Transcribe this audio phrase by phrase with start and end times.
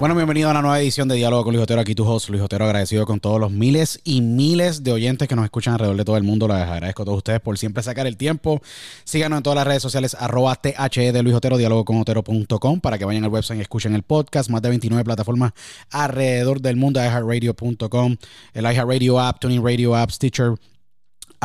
[0.00, 1.80] Bueno, bienvenido a una nueva edición de Diálogo con Luis Otero.
[1.80, 5.36] Aquí tu host, Luis Otero, agradecido con todos los miles y miles de oyentes que
[5.36, 6.48] nos escuchan alrededor de todo el mundo.
[6.48, 8.60] Les agradezco a todos ustedes por siempre sacar el tiempo.
[9.04, 12.98] Síganos en todas las redes sociales, arroba THE de Luis Otero, diálogo con Otero.com, para
[12.98, 14.50] que vayan al website y escuchen el podcast.
[14.50, 15.52] Más de 29 plataformas
[15.90, 18.16] alrededor del mundo, iHeartRadio.com,
[18.52, 20.54] el iHeartRadio app, Tuning Radio app, Stitcher,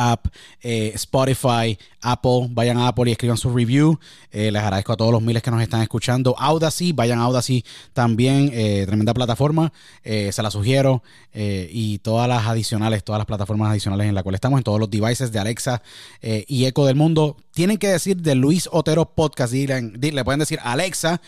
[0.00, 0.26] app,
[0.62, 2.48] eh, Spotify, Apple.
[2.50, 3.98] Vayan a Apple y escriban su review.
[4.30, 6.34] Eh, les agradezco a todos los miles que nos están escuchando.
[6.38, 8.50] Audacy, vayan a Audacy también.
[8.52, 9.72] Eh, tremenda plataforma.
[10.02, 11.02] se la sugiero.
[11.32, 14.90] y todas las adicionales, todas las plataformas adicionales en las cuales estamos, en todos los
[14.90, 15.82] devices de Alexa
[16.22, 17.36] y Echo del mundo.
[17.52, 19.52] Tienen que decir de Luis Otero Podcast.
[19.52, 21.20] le pueden decir Alexa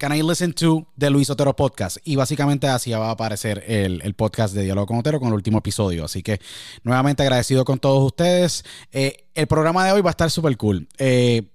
[0.00, 1.98] Can I Listen to The Luis Otero Podcast?
[2.04, 5.58] Y básicamente así va a aparecer el, podcast de Diálogo con Otero con el último
[5.58, 6.06] episodio.
[6.06, 6.40] Así que
[6.84, 8.64] nuevamente agradecido con todos ustedes.
[8.92, 10.88] Eh, el programa de hoy va a estar súper cool.
[10.96, 11.50] Eh,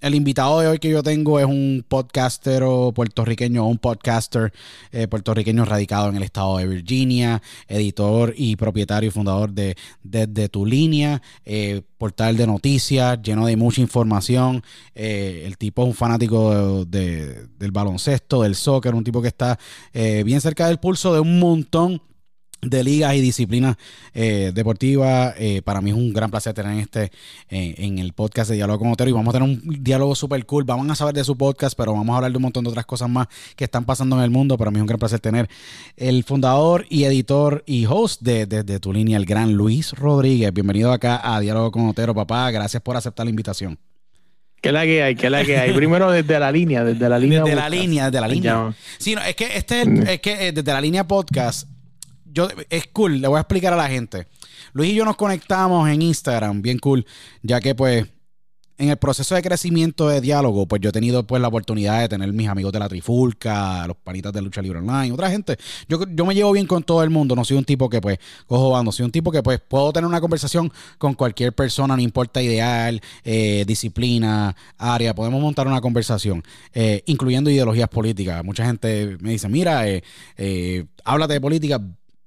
[0.00, 2.62] el invitado de hoy que yo tengo es un podcaster
[2.94, 4.52] puertorriqueño, un podcaster
[4.92, 10.48] eh, puertorriqueño radicado en el estado de Virginia, editor y propietario y fundador de Desde
[10.48, 14.62] Tu Línea, eh, portal de noticias lleno de mucha información.
[14.94, 19.58] Eh, el tipo es un fanático de- del baloncesto, del soccer, un tipo que está
[19.94, 22.02] eh, bien cerca del pulso de un montón
[22.62, 23.76] de ligas y disciplinas
[24.14, 25.34] eh, deportivas.
[25.38, 27.12] Eh, para mí es un gran placer tener este
[27.48, 30.44] eh, en el podcast de Diálogo con Otero y vamos a tener un diálogo súper
[30.46, 30.64] cool.
[30.64, 32.86] Vamos a saber de su podcast, pero vamos a hablar de un montón de otras
[32.86, 34.56] cosas más que están pasando en el mundo.
[34.58, 35.48] Para mí es un gran placer tener
[35.96, 40.52] el fundador y editor y host de, de- de tu línea, el gran Luis Rodríguez.
[40.52, 42.50] Bienvenido acá a Diálogo con Otero, papá.
[42.50, 43.78] Gracias por aceptar la invitación.
[44.60, 45.14] ¿Qué es la que hay?
[45.14, 45.72] ¿Qué es la que hay?
[45.74, 47.42] Primero desde la línea, desde la línea.
[47.44, 48.74] Desde la línea, desde la línea.
[48.98, 49.82] Sí, no, es que este
[50.14, 51.68] es, que desde la línea podcast,
[52.36, 54.26] yo es cool, le voy a explicar a la gente.
[54.74, 57.06] Luis y yo nos conectamos en Instagram, bien cool,
[57.42, 58.06] ya que pues
[58.78, 62.10] en el proceso de crecimiento de diálogo, pues yo he tenido pues la oportunidad de
[62.10, 65.56] tener mis amigos de la Trifulca, los panitas de Lucha Libre Online, otra gente.
[65.88, 68.18] Yo, yo me llevo bien con todo el mundo, no soy un tipo que pues
[68.46, 72.02] cojo bando, soy un tipo que pues puedo tener una conversación con cualquier persona, no
[72.02, 76.42] importa ideal, eh, disciplina, área, podemos montar una conversación,
[76.74, 78.44] eh, incluyendo ideologías políticas.
[78.44, 81.80] Mucha gente me dice, mira, eh, háblate de política,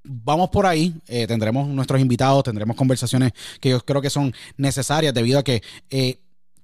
[0.03, 5.13] vamos por ahí, eh, tendremos nuestros invitados, tendremos conversaciones que yo creo que son necesarias
[5.13, 6.19] debido a que eh,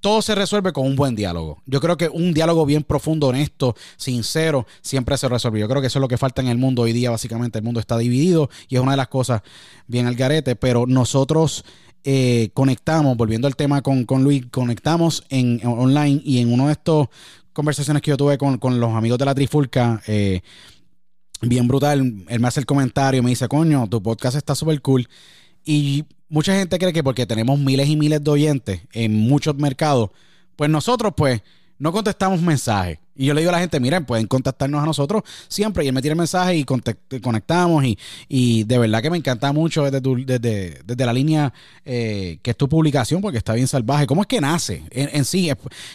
[0.05, 1.63] todo se resuelve con un buen diálogo.
[1.65, 5.59] Yo creo que un diálogo bien profundo, honesto, sincero, siempre se resuelve.
[5.59, 7.09] Yo creo que eso es lo que falta en el mundo hoy día.
[7.09, 9.41] Básicamente, el mundo está dividido y es una de las cosas
[9.87, 11.65] bien al garete, pero nosotros
[12.03, 16.73] eh, conectamos, volviendo al tema con, con Luis, conectamos en, online y en uno de
[16.73, 17.07] estos
[17.51, 20.41] conversaciones que yo tuve con, con los amigos de la Trifulca, eh,
[21.41, 22.25] bien brutal.
[22.27, 25.07] Él me hace el comentario, me dice, coño, tu podcast está súper cool.
[25.63, 30.09] Y mucha gente cree que porque tenemos miles y miles de oyentes en muchos mercados,
[30.55, 31.41] pues nosotros pues
[31.77, 32.99] no contestamos mensajes.
[33.17, 35.85] Y yo le digo a la gente, miren, pueden contactarnos a nosotros siempre.
[35.85, 37.83] Y él me tira el mensaje y conectamos.
[37.85, 37.97] Y,
[38.27, 41.53] y de verdad que me encanta mucho desde, tu- desde, desde la línea
[41.85, 44.05] eh, que es tu publicación, porque está bien salvaje.
[44.05, 45.49] ¿Cómo es que nace en, sí?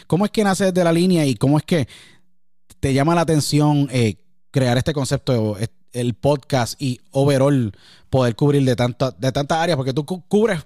[0.07, 1.87] ¿Cómo es que nace desde la línea y cómo es que
[2.79, 4.15] te llama la atención eh,
[4.51, 5.57] crear este concepto,
[5.93, 7.71] el podcast y overall
[8.09, 9.77] poder cubrir de, tanta, de tantas áreas?
[9.77, 10.59] Porque tú cu- cubres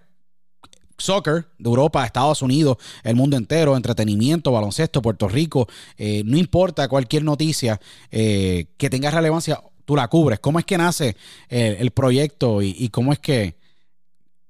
[0.98, 5.68] soccer de Europa, Estados Unidos, el mundo entero, entretenimiento, baloncesto, Puerto Rico,
[5.98, 7.80] eh, no importa cualquier noticia
[8.12, 10.40] eh, que tenga relevancia, tú la cubres.
[10.40, 11.16] ¿Cómo es que nace
[11.50, 13.58] el proyecto y, y cómo es que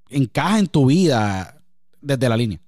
[0.10, 1.62] encaja en tu vida
[2.00, 2.60] desde la línea?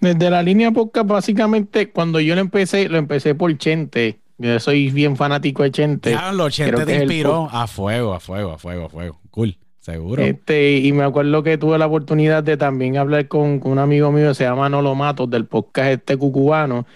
[0.00, 4.20] Desde la línea podcast, básicamente, cuando yo lo empecé, lo empecé por Chente.
[4.42, 6.10] Yo soy bien fanático de Chente.
[6.10, 9.20] Ya, los 80 creo que te inspiró a fuego, a fuego, a fuego, a fuego.
[9.30, 10.20] Cool, seguro.
[10.20, 14.10] Este, y me acuerdo que tuve la oportunidad de también hablar con, con un amigo
[14.10, 16.86] mío que se llama Nolo Matos del podcast este cucubano.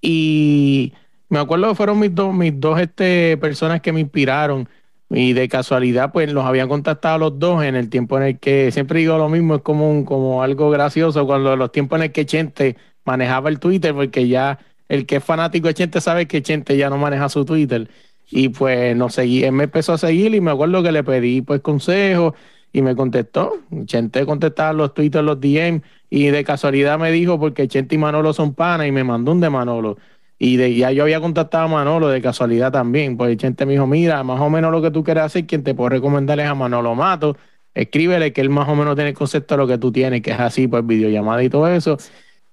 [0.00, 0.94] Y
[1.28, 4.66] me acuerdo que fueron mis dos, mis dos este, personas que me inspiraron.
[5.10, 8.72] Y de casualidad, pues los habían contactado los dos en el tiempo en el que,
[8.72, 12.12] siempre digo lo mismo, es como, un, como algo gracioso, cuando los tiempos en el
[12.12, 14.58] que Chente manejaba el Twitter, porque ya
[14.88, 17.88] el que es fanático de Chente sabe que Chente ya no maneja su Twitter.
[18.30, 21.42] Y pues nos seguí, él me empezó a seguir y me acuerdo que le pedí
[21.42, 22.34] pues consejos
[22.72, 23.60] y me contestó.
[23.84, 28.32] Chente contestaba los Twitter, los DM y de casualidad me dijo porque Chente y Manolo
[28.32, 29.96] son panas y me mandó un de Manolo.
[30.38, 33.16] Y de, ya yo había contactado a Manolo de casualidad también.
[33.16, 35.74] Pues Chente me dijo, mira, más o menos lo que tú quieres hacer, quien te
[35.74, 37.36] puedo recomendar es a Manolo Mato.
[37.74, 40.32] Escríbele que él más o menos tiene el concepto de lo que tú tienes, que
[40.32, 41.98] es así, pues videollamada y todo eso.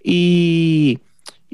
[0.04, 1.00] Y,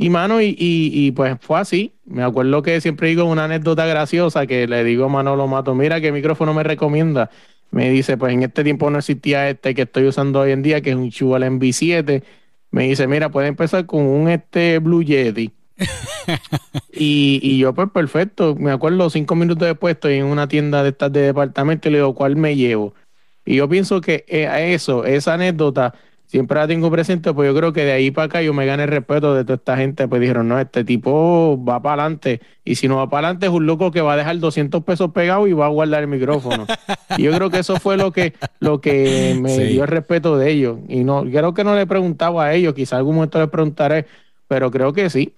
[0.02, 1.94] y mano, y, y, y, pues fue así.
[2.06, 6.00] Me acuerdo que siempre digo una anécdota graciosa que le digo a Manolo Mato, mira
[6.00, 7.30] qué micrófono me recomienda.
[7.72, 10.80] Me dice, pues en este tiempo no existía este que estoy usando hoy en día,
[10.80, 12.24] que es un Shure MV7.
[12.72, 15.52] Me dice, mira, puede empezar con un este Blue Yeti.
[16.94, 18.56] y, y yo, pues perfecto.
[18.56, 21.98] Me acuerdo, cinco minutos después estoy en una tienda de estas de departamento y le
[21.98, 22.94] digo, ¿cuál me llevo?
[23.44, 25.94] Y yo pienso que eh, a eso, esa anécdota,
[26.30, 28.84] siempre la tengo presente, pues yo creo que de ahí para acá yo me gané
[28.84, 30.08] el respeto de toda esta gente.
[30.08, 32.40] Pues dijeron, no, este tipo va para adelante.
[32.64, 35.12] Y si no va para adelante, es un loco que va a dejar 200 pesos
[35.12, 36.68] pegados y va a guardar el micrófono.
[37.18, 39.64] y yo creo que eso fue lo que, lo que me Sí.
[39.64, 40.78] dio el respeto de ellos.
[40.88, 44.06] Y no, creo que no le preguntaba a ellos, quizá algún momento les preguntaré,
[44.48, 45.34] pero creo que sí.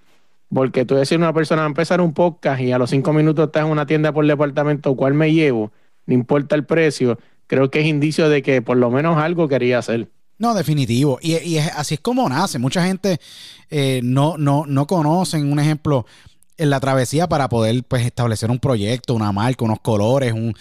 [0.54, 3.46] Porque tú decir una persona va a empezar un podcast y a los cinco minutos
[3.46, 5.72] estás en una tienda por departamento, ¿cuál me llevo?
[6.06, 7.18] No importa el precio.
[7.48, 10.10] Creo que es indicio de que por lo menos algo quería hacer.
[10.42, 11.20] No, definitivo.
[11.22, 12.58] Y, es- así es como nace.
[12.58, 13.20] Mucha gente
[13.70, 16.08] eh, no, no, no conocen un ejemplo
[16.58, 20.56] en la travesía para poder pues, establecer un proyecto, una marca, unos colores, un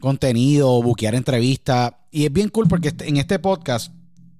[0.00, 1.92] contenido, buquear entrevistas.
[2.10, 3.92] Y es bien cool porque este- en este podcast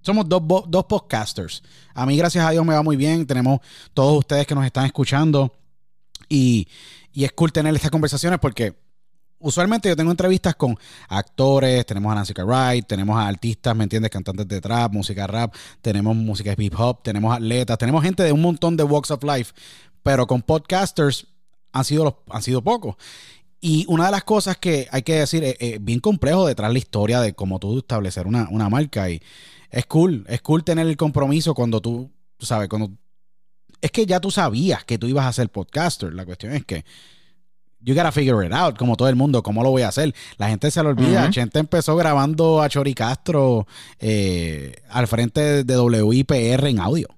[0.02, 1.62] somos dos, dos podcasters.
[1.94, 3.26] A mí, gracias a Dios, me va muy bien.
[3.26, 3.60] Tenemos
[3.94, 5.52] todos ustedes que nos están escuchando.
[6.28, 6.66] Y,
[7.12, 8.74] y es cool tener estas conversaciones porque
[9.40, 10.76] usualmente yo tengo entrevistas con
[11.08, 14.10] actores, tenemos a Nancy Cartwright, tenemos a artistas, ¿me entiendes?
[14.10, 18.42] Cantantes de trap, música rap, tenemos música hip hop, tenemos atletas, tenemos gente de un
[18.42, 19.52] montón de walks of life,
[20.02, 21.26] pero con podcasters
[21.72, 22.96] han sido, los, han sido pocos.
[23.60, 26.74] Y una de las cosas que hay que decir, es, es bien complejo detrás de
[26.74, 29.10] la historia de cómo tú establecer una, una marca.
[29.10, 29.20] Y
[29.70, 32.90] es cool, es cool tener el compromiso cuando tú, tú sabes, cuando...
[33.82, 36.12] Es que ya tú sabías que tú ibas a ser podcaster.
[36.14, 36.84] La cuestión es que
[37.82, 40.14] you gotta figure it out, como todo el mundo, cómo lo voy a hacer.
[40.36, 41.24] La gente se lo olvida.
[41.24, 41.32] Ujú.
[41.32, 43.66] Chente empezó grabando a Chori Castro
[43.98, 47.08] eh, al frente de WIPR en audio.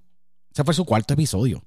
[0.52, 1.62] Ese fue su cuarto episodio.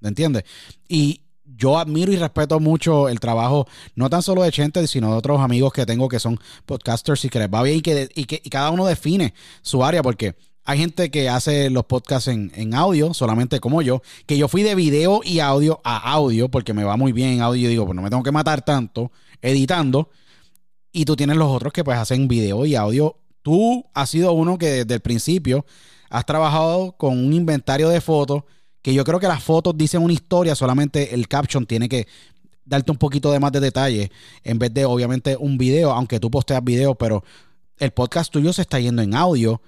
[0.00, 0.44] ¿Me entiendes?
[0.88, 5.16] Y yo admiro y respeto mucho el trabajo, no tan solo de Chente, sino de
[5.16, 8.24] otros amigos que tengo que son podcasters y que les va bien y que, y
[8.24, 10.36] que y cada uno define su área, porque
[10.68, 14.62] hay gente que hace los podcasts en, en audio, solamente como yo, que yo fui
[14.62, 17.86] de video y audio a audio, porque me va muy bien en audio y digo,
[17.86, 19.10] pues no me tengo que matar tanto
[19.40, 20.10] editando.
[20.92, 23.16] Y tú tienes los otros que pues hacen video y audio.
[23.40, 25.64] Tú has sido uno que desde el principio
[26.10, 28.42] has trabajado con un inventario de fotos,
[28.82, 32.06] que yo creo que las fotos dicen una historia, solamente el caption tiene que
[32.66, 34.12] darte un poquito de más de detalle,
[34.44, 37.24] en vez de obviamente un video, aunque tú posteas video, pero
[37.78, 39.62] el podcast tuyo se está yendo en audio.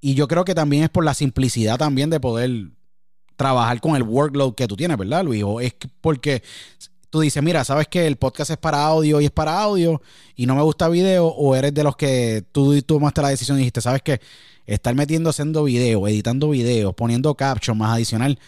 [0.00, 2.50] Y yo creo que también es por la simplicidad también de poder
[3.36, 5.42] trabajar con el workload que tú tienes, ¿verdad, Luis?
[5.44, 6.42] O es que- porque
[7.10, 10.00] tú dices, mira, sabes que el podcast es para audio y es para audio
[10.36, 13.60] y no me gusta video, o eres de los que tú tomaste la decisión y
[13.60, 14.20] dijiste, sabes que
[14.66, 18.38] estar metiendo haciendo video, editando videos, poniendo caption más adicional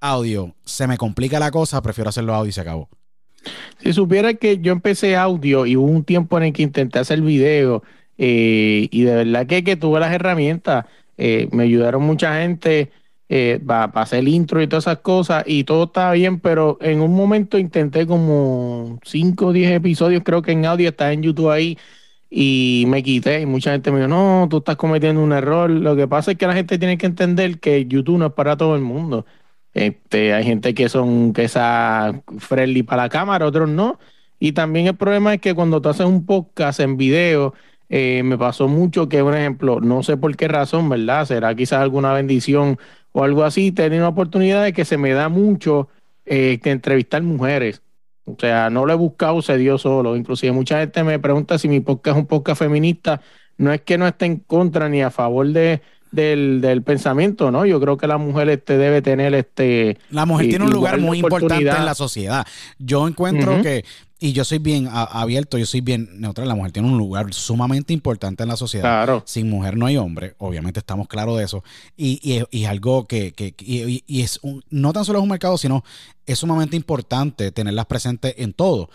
[0.00, 2.88] audio, se me complica la cosa, prefiero hacerlo audio y se acabó.
[3.82, 7.20] Si supiera que yo empecé audio y hubo un tiempo en el que intenté hacer
[7.20, 7.82] video
[8.18, 12.90] eh, y de verdad que, que tuve las herramientas, eh, me ayudaron mucha gente
[13.66, 17.14] para hacer el intro y todas esas cosas y todo estaba bien, pero en un
[17.14, 21.76] momento intenté como 5 o 10 episodios, creo que en audio está en YouTube ahí
[22.30, 25.70] y me quité y mucha gente me dijo, no, tú estás cometiendo un error.
[25.70, 28.56] Lo que pasa es que la gente tiene que entender que YouTube no es para
[28.56, 29.26] todo el mundo.
[29.74, 33.98] Este, hay gente que son que esa friendly para la cámara, otros no.
[34.38, 37.54] Y también el problema es que cuando tú haces un podcast en video,
[37.88, 41.24] eh, me pasó mucho que, por ejemplo, no sé por qué razón, ¿verdad?
[41.26, 42.78] Será quizás alguna bendición
[43.12, 45.88] o algo así, tenía una oportunidad de que se me da mucho
[46.26, 47.80] eh, que entrevistar mujeres.
[48.26, 50.14] O sea, no lo he buscado, se dio solo.
[50.14, 53.22] Inclusive mucha gente me pregunta si mi podcast es un podcast feminista.
[53.56, 55.80] No es que no esté en contra ni a favor de,
[56.12, 57.64] del, del pensamiento, ¿no?
[57.64, 59.96] Yo creo que la mujer este, debe tener este...
[60.10, 62.46] La mujer y- tiene un lugar muy importante en la sociedad.
[62.78, 63.86] Yo encuentro que,
[64.20, 67.32] y yo soy bien a- abierto, yo soy bien neutral, la mujer tiene un lugar
[67.32, 68.82] sumamente importante en la sociedad.
[68.84, 69.22] Claro.
[69.26, 71.62] Sin mujer no hay hombre, obviamente estamos claros de eso.
[71.96, 75.28] Y, y- y es algo que, que- y es un- no tan solo es un
[75.28, 75.84] mercado, sino
[76.26, 78.90] es sumamente importante tenerlas presentes en todo.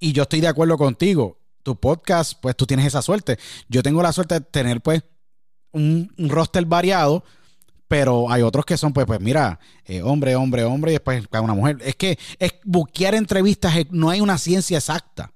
[0.00, 1.38] Y yo estoy de acuerdo contigo.
[1.64, 3.36] Tu podcast, pues tú tienes esa suerte.
[3.68, 5.02] Yo tengo la suerte de tener, pues,
[5.72, 7.24] un, un roster variado,
[7.88, 11.42] pero hay otros que son, pues, pues mira, eh, hombre, hombre, hombre, y después cada
[11.42, 11.78] una mujer.
[11.82, 15.32] Es que es buquear entrevistas, eh, no hay una ciencia exacta.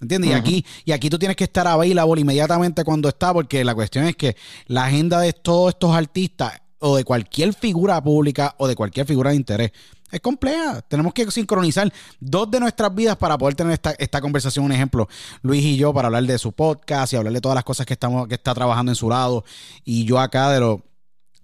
[0.00, 0.32] ¿Entiendes?
[0.32, 4.04] Y aquí, y aquí tú tienes que estar available inmediatamente cuando está, porque la cuestión
[4.04, 8.76] es que la agenda de todos estos artistas, o de cualquier figura pública, o de
[8.76, 9.72] cualquier figura de interés,
[10.12, 10.82] es compleja.
[10.82, 14.66] Tenemos que sincronizar dos de nuestras vidas para poder tener esta, esta conversación.
[14.66, 15.08] Un ejemplo,
[15.40, 17.94] Luis y yo, para hablar de su podcast y hablar de todas las cosas que
[17.94, 19.44] estamos, que está trabajando en su lado,
[19.84, 20.84] y yo acá de lo,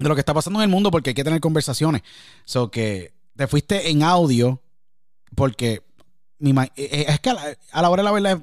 [0.00, 2.02] de lo que está pasando en el mundo, porque hay que tener conversaciones.
[2.44, 4.62] So que te fuiste en audio,
[5.36, 5.82] porque
[6.38, 8.42] mi eh, eh, es que a la, a la hora de la verdad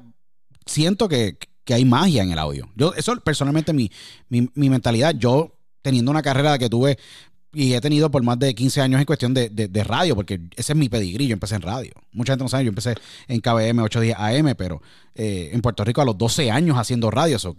[0.64, 2.70] siento que, que hay magia en el audio.
[2.76, 3.90] Yo, eso personalmente mi,
[4.28, 6.98] mi, mi mentalidad, yo teniendo una carrera que tuve
[7.52, 10.40] y he tenido por más de 15 años en cuestión de, de- de radio, porque
[10.56, 11.92] ese es mi pedigrí, yo empecé en radio.
[12.12, 12.94] Mucha gente no sabe, yo empecé
[13.26, 14.82] en KBM 810 AM, pero
[15.14, 17.54] eh, en Puerto Rico a los 12 años haciendo radios o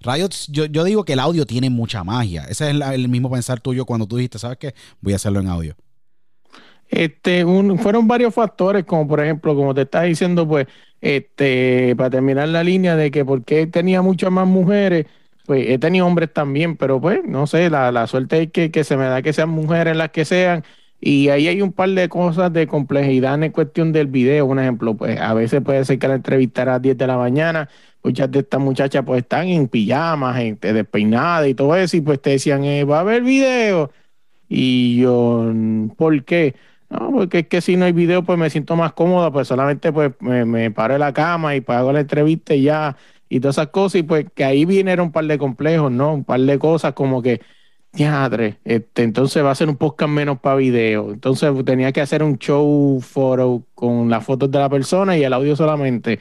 [0.00, 2.44] radio, yo, yo digo que el audio tiene mucha magia.
[2.48, 4.74] Ese es el mismo pensar tuyo cuando tú dijiste, ¿sabes qué?
[5.00, 5.76] Voy a hacerlo en audio.
[6.88, 7.44] Este,
[7.78, 10.66] fueron varios factores, como por ejemplo, como te estás diciendo, pues,
[11.00, 15.06] este, para terminar la línea de que por qué tenía muchas más mujeres,
[15.50, 18.84] pues he tenido hombres también, pero pues, no sé, la, la suerte es que, que
[18.84, 20.62] se me da que sean mujeres las que sean,
[21.00, 24.96] y ahí hay un par de cosas de complejidad en cuestión del video, un ejemplo,
[24.96, 27.68] pues a veces puede ser que la entrevista era a las 10 de la mañana,
[28.04, 32.22] muchas de estas muchachas pues están en pijamas, gente despeinadas y todo eso, y pues
[32.22, 33.90] te decían, eh, va a haber video,
[34.48, 36.54] y yo, mm, ¿por qué?
[36.90, 39.92] No, porque es que si no hay video, pues me siento más cómoda, pues solamente
[39.92, 42.96] pues me, me paro en la cama y hago la entrevista y ya,
[43.30, 46.12] y todas esas cosas, y pues que ahí vinieron un par de complejos, ¿no?
[46.14, 47.40] Un par de cosas como que
[47.92, 51.12] teatro, este, entonces va a ser un podcast menos para video.
[51.12, 55.32] Entonces tenía que hacer un show foro con las fotos de la persona y el
[55.32, 56.18] audio solamente.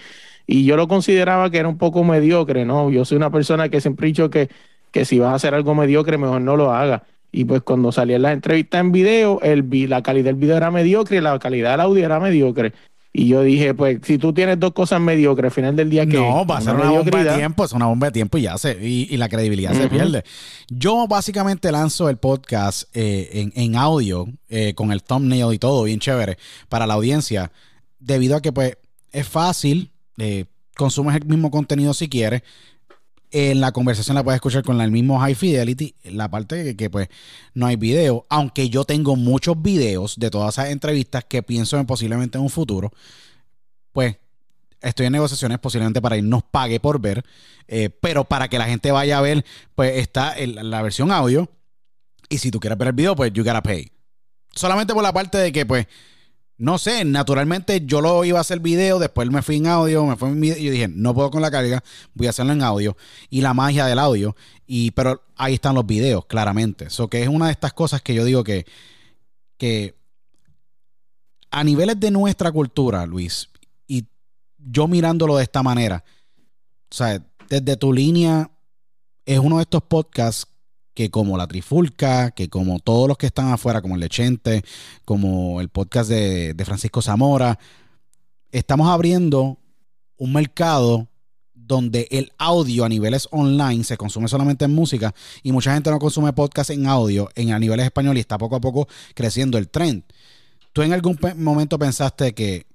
[0.48, 2.90] Y yo lo consideraba que era un poco mediocre, ¿no?
[2.92, 4.50] Yo soy una persona que siempre he dicho que,
[4.92, 7.02] que si vas a hacer algo mediocre, mejor no lo hagas.
[7.32, 11.18] Y pues cuando salían las entrevistas en video, el, la calidad del video era mediocre
[11.18, 12.74] y la calidad del audio era mediocre.
[13.12, 16.18] Y yo dije, pues, si tú tienes dos cosas mediocres, al final del día que.
[16.18, 18.58] No, va a ser una, bomba de tiempo, es una bomba de tiempo y ya
[18.58, 20.24] se, y, la credibilidad se pierde.
[20.70, 26.00] Yo básicamente lanzo el podcast eh, en, audio, eh, con el thumbnail y todo, bien
[26.00, 26.38] chévere,
[26.70, 27.52] para la audiencia,
[27.98, 28.78] debido a que, pues,
[29.12, 32.44] es fácil, eh, consumes el mismo contenido si quieres,
[33.32, 36.90] en la conversación la puedes escuchar con el mismo high fidelity, la parte de que,
[36.90, 37.10] pues
[37.54, 41.86] no hay video, aunque yo tengo muchos videos de todas esas entrevistas que pienso en
[41.86, 42.92] posiblemente en un futuro,
[43.92, 44.18] pues
[44.82, 47.24] estoy en negociaciones posiblemente para irnos pague por ver,
[47.68, 49.46] eh, pero para que la gente vaya a ver,
[49.76, 51.50] pues está la versión audio.
[52.30, 53.92] Y si tú quieres ver el video, pues you gotta pay.
[54.54, 55.88] Solamente por la parte de que pues
[56.60, 60.18] no sé, naturalmente yo lo iba a hacer video, después me fui en audio, me
[60.18, 61.82] fui en video, y yo dije, no puedo con la carga,
[62.14, 62.98] voy a hacerlo en audio.
[63.30, 64.36] Y la magia del audio.
[64.68, 66.88] Y, pero ahí están los videos, claramente.
[66.88, 68.66] Eso que es una de estas cosas que yo digo que,
[69.58, 69.96] que
[71.50, 73.50] a niveles de nuestra cultura, Luis,
[73.88, 74.06] y
[74.58, 76.04] yo mirándolo de esta manera,
[76.92, 78.52] o sea, desde tu línea,
[79.26, 80.46] es uno de estos podcasts
[81.00, 84.66] que como La Trifulca, que como todos los que están afuera, como el Lechente,
[85.06, 87.58] como el podcast de, Francisco Zamora,
[88.52, 89.60] estamos abriendo
[90.18, 91.08] un mercado
[91.54, 96.00] donde el audio a niveles online se consume solamente en música y mucha gente no
[96.00, 99.70] consume podcast en audio en a niveles español y está poco a poco creciendo el
[99.70, 100.04] trend.
[100.74, 102.68] ¿Tú en algún momento pensaste que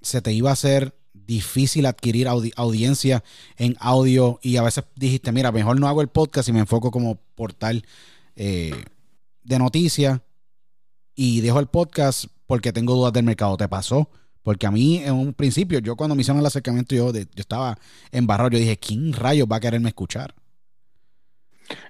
[0.00, 0.94] se te iba a hacer
[1.26, 3.22] difícil adquirir audiencia
[3.56, 6.90] en audio y a veces dijiste, mira, mejor no hago el podcast y me enfoco
[6.90, 7.84] como portal
[8.36, 8.84] eh,
[9.42, 10.20] de noticias
[11.14, 13.56] y dejo el podcast porque tengo dudas del mercado.
[13.56, 14.10] ¿Te pasó?
[14.42, 17.78] Porque a mí en un principio, yo cuando me hicieron el acercamiento, yo, yo estaba
[18.10, 20.34] embarrado, yo dije, ¿quién rayos va a quererme escuchar?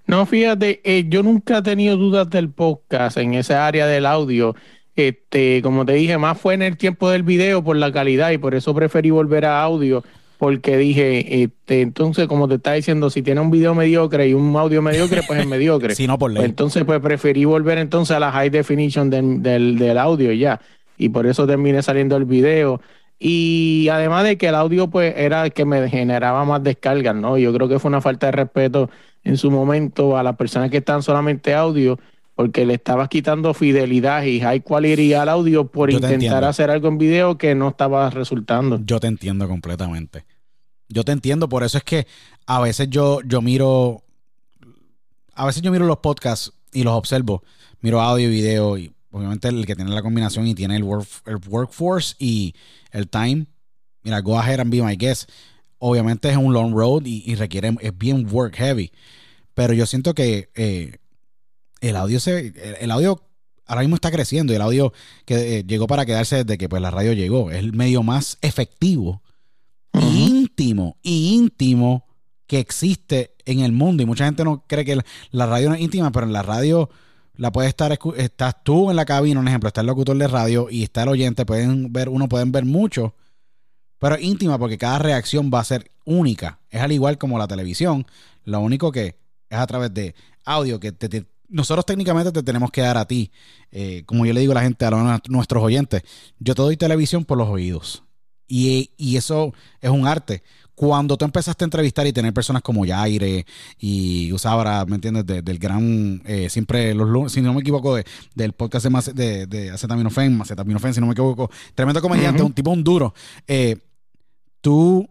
[0.06, 4.54] No, fíjate, eh, yo nunca he tenido dudas del podcast en esa área del audio.
[4.94, 8.38] Este, como te dije, más fue en el tiempo del video por la calidad y
[8.38, 10.02] por eso preferí volver a audio
[10.42, 14.56] porque dije, este, entonces, como te está diciendo, si tiene un video mediocre y un
[14.56, 15.94] audio mediocre, pues es mediocre.
[15.94, 16.38] si no, por ley.
[16.38, 20.60] Pues entonces, pues preferí volver entonces a la high definition del, del, audio ya.
[20.98, 22.80] Y por eso terminé saliendo el video.
[23.20, 27.38] Y además de que el audio, pues, era el que me generaba más descargas, ¿no?
[27.38, 28.90] Yo creo que fue una falta de respeto
[29.22, 32.00] en su momento a las personas que están solamente audio
[32.34, 36.98] porque le estabas quitando fidelidad y high quality al audio por intentar hacer algo en
[36.98, 38.80] video que no estaba resultando.
[38.84, 40.24] Yo te entiendo completamente.
[40.88, 42.06] Yo te entiendo, por eso es que
[42.46, 44.02] a veces yo, yo miro,
[45.34, 47.42] a veces yo miro los podcasts y los observo,
[47.80, 52.14] miro audio y video y obviamente el que tiene la combinación y tiene el, workforce
[52.18, 52.54] y
[52.90, 53.46] el time,
[54.02, 55.30] mira, go ahead and be my guest.
[55.78, 58.92] Obviamente es un long road y, requiere, es bien work heavy,
[59.54, 60.98] pero yo siento que eh,
[61.82, 63.20] el audio se, el, audio
[63.66, 64.92] ahora mismo está creciendo y el audio
[65.26, 67.50] que eh, llegó para quedarse desde que pues la radio llegó.
[67.50, 69.22] Es el medio más efectivo,
[69.92, 72.06] íntimo y íntimo
[72.46, 74.02] que existe en el mundo.
[74.02, 76.88] Y mucha gente no cree que la, radio no es íntima, pero en la radio
[77.34, 80.68] la puede estar, estás tú en la cabina, un ejemplo, está el locutor de radio
[80.70, 83.16] y está el oyente, pueden ver, uno pueden ver mucho,
[83.98, 86.60] pero es íntima porque cada reacción va a ser única.
[86.70, 88.06] Es al igual como la televisión.
[88.44, 89.16] Lo único que
[89.48, 90.14] es a través de
[90.44, 93.30] audio que te, nosotros técnicamente te tenemos que dar a ti,
[93.70, 96.02] eh, como yo le digo a la gente, a, nuestros oyentes,
[96.38, 98.02] yo te doy televisión por los oídos.
[98.48, 100.42] Y, eso es un arte.
[100.74, 103.46] Cuando tú empezaste a entrevistar y tener personas como Yaire
[103.78, 105.24] y Usabra, ¿me entiendes?
[105.26, 107.96] del gran, eh, siempre, los si no me equivoco,
[108.34, 112.70] del podcast de, de, de Acetaminofén, Acetaminofén, si no me equivoco, tremendo comediante, un tipo,
[112.70, 113.14] un duro.
[113.46, 113.76] Eh,
[114.60, 115.08] tú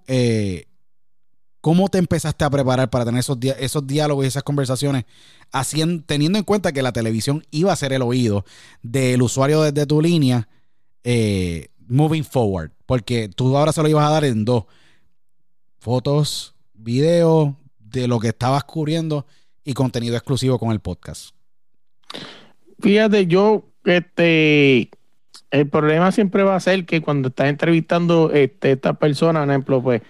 [1.62, 5.06] ¿Cómo te empezaste a preparar para tener esos, esos diálogos y esas conversaciones,
[6.08, 8.44] teniendo en cuenta que la televisión iba a ser el oído
[8.82, 10.50] del usuario desde tu línea,
[11.04, 12.72] eh, moving forward?
[12.88, 14.66] Porque tú ahora se lo ibas a dar en dos:
[15.78, 19.28] fotos, videos de lo que estabas cubriendo
[19.64, 21.36] y contenido exclusivo con el podcast.
[22.80, 24.90] Fíjate, yo, este,
[25.52, 29.84] el problema siempre va a ser que cuando estás entrevistando este, esta persona, por ejemplo,
[29.84, 30.02] pues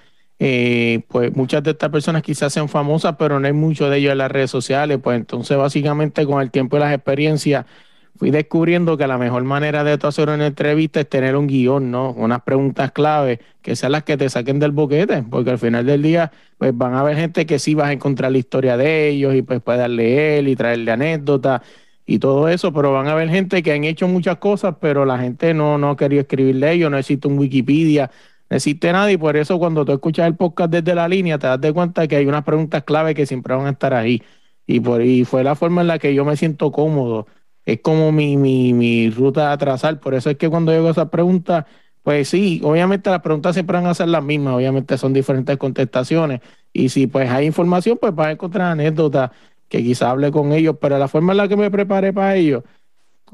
[0.43, 4.11] eh, pues muchas de estas personas quizás sean famosas, pero no hay mucho de ellos
[4.13, 7.67] en las redes sociales, pues entonces básicamente con el tiempo y las experiencias,
[8.15, 12.11] fui descubriendo que la mejor manera de hacer una entrevista es tener un guion, ¿no?
[12.13, 16.01] Unas preguntas clave que sean las que te saquen del boquete, porque al final del
[16.01, 19.35] día, pues van a haber gente que sí vas a encontrar la historia de ellos
[19.35, 21.61] y pues puedes leer y traerle anécdotas
[22.07, 25.19] y todo eso, pero van a haber gente que han hecho muchas cosas, pero la
[25.19, 28.09] gente no, no ha querido escribirle ellos, no existe un Wikipedia,
[28.51, 31.47] no existe nada y por eso cuando tú escuchas el podcast desde la línea te
[31.47, 34.21] das de cuenta que hay unas preguntas clave que siempre van a estar ahí.
[34.67, 37.27] Y, por, y fue la forma en la que yo me siento cómodo.
[37.65, 40.01] Es como mi, mi, mi ruta de atrasar.
[40.01, 41.65] Por eso es que cuando llego a esas preguntas,
[42.03, 44.55] pues sí, obviamente las preguntas siempre van a ser las mismas.
[44.55, 46.41] Obviamente son diferentes contestaciones.
[46.73, 49.31] Y si pues hay información, pues vas a encontrar anécdotas
[49.69, 50.75] que quizá hable con ellos.
[50.81, 52.63] Pero la forma en la que me preparé para ellos,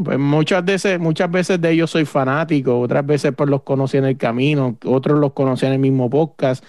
[0.03, 4.05] pues muchas veces, muchas veces de ellos soy fanático, otras veces pues los conocí en
[4.05, 6.63] el camino, otros los conocí en el mismo podcast.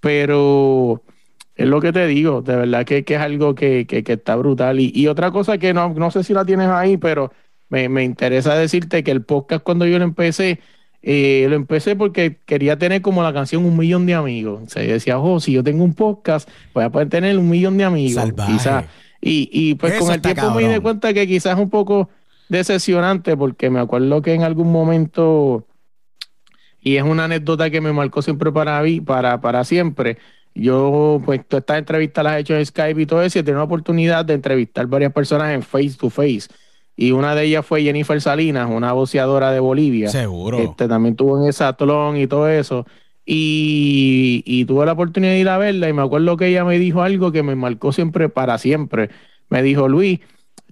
[0.00, 1.02] Pero
[1.54, 4.36] es lo que te digo, de verdad que, que es algo que, que, que está
[4.36, 4.80] brutal.
[4.80, 7.32] Y, y, otra cosa que no, no sé si la tienes ahí, pero
[7.70, 10.60] me, me interesa decirte que el podcast cuando yo lo empecé,
[11.02, 14.62] eh, lo empecé porque quería tener como la canción Un Millón de Amigos.
[14.66, 17.48] O sea, yo decía, oh, si yo tengo un podcast, voy a poder tener un
[17.48, 18.24] millón de amigos.
[18.46, 18.84] Quizás.
[19.20, 20.82] Y, y pues Eso con el tiempo me di cabrón.
[20.82, 22.10] cuenta que quizás un poco
[22.48, 25.66] decepcionante porque me acuerdo que en algún momento,
[26.80, 30.18] y es una anécdota que me marcó siempre para mí, para, para siempre,
[30.54, 33.42] yo, pues, todas estas entrevistas las he hecho en Skype y todo eso, y he
[33.42, 36.48] tenido la oportunidad de entrevistar varias personas en face to face.
[36.96, 40.08] Y una de ellas fue Jennifer Salinas, una boceadora de Bolivia.
[40.10, 40.58] Seguro.
[40.58, 42.86] Este, también tuvo en ese atlón y todo eso.
[43.26, 46.78] Y, y tuve la oportunidad de ir a verla y me acuerdo que ella me
[46.78, 49.10] dijo algo que me marcó siempre para siempre.
[49.48, 50.20] Me dijo, Luis,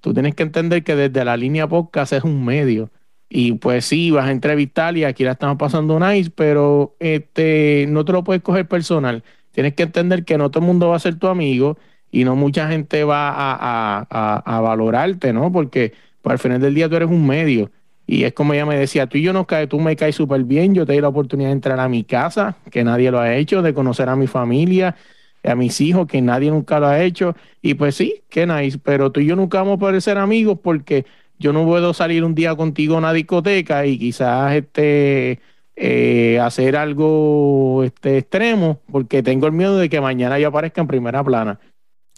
[0.03, 2.91] tú tienes que entender que desde la línea podcast es un medio.
[3.31, 8.05] Y pues sí, vas a entrevistar y aquí la estamos pasando nice, pero este, no
[8.05, 9.25] te lo puedes coger personal.
[9.53, 11.79] Tienes que entender que no todo el mundo va a ser tu amigo
[12.11, 15.51] y no mucha gente va a, a- a- valorarte, ¿no?
[15.53, 17.71] Porque pues, al final del día tú eres un medio.
[18.07, 20.45] Y es como ella me decía, tú y yo nos cae, tú me caes súper
[20.45, 23.35] bien, yo te di la oportunidad de entrar a mi casa, que nadie lo ha
[23.37, 24.97] hecho, de conocer a mi familia,
[25.45, 27.35] a mis hijos, que nadie nunca lo ha hecho.
[27.61, 30.59] Y pues sí, qué nice, pero tú y yo nunca vamos a poder ser amigos
[30.63, 31.05] porque
[31.39, 35.41] yo no puedo salir un día contigo a una discoteca y quizás este
[35.75, 40.87] eh, hacer algo este extremo porque tengo el miedo de que mañana yo aparezca en
[40.87, 41.59] primera plana.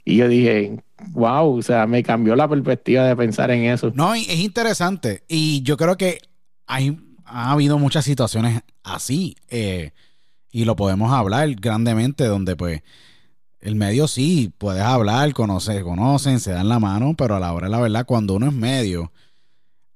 [0.07, 0.83] Y yo dije,
[1.13, 3.91] wow, o sea, me cambió la perspectiva de pensar en eso.
[3.95, 5.23] No, es interesante.
[5.29, 6.19] Y yo creo que
[6.67, 9.37] hay, ha habido muchas situaciones así.
[9.49, 9.93] eh,
[10.55, 12.83] y lo podemos hablar grandemente, donde pues
[13.64, 17.66] el medio sí, puedes hablar, conocer, conocen, se dan la mano, pero a la hora
[17.66, 19.11] de la verdad, cuando uno es medio,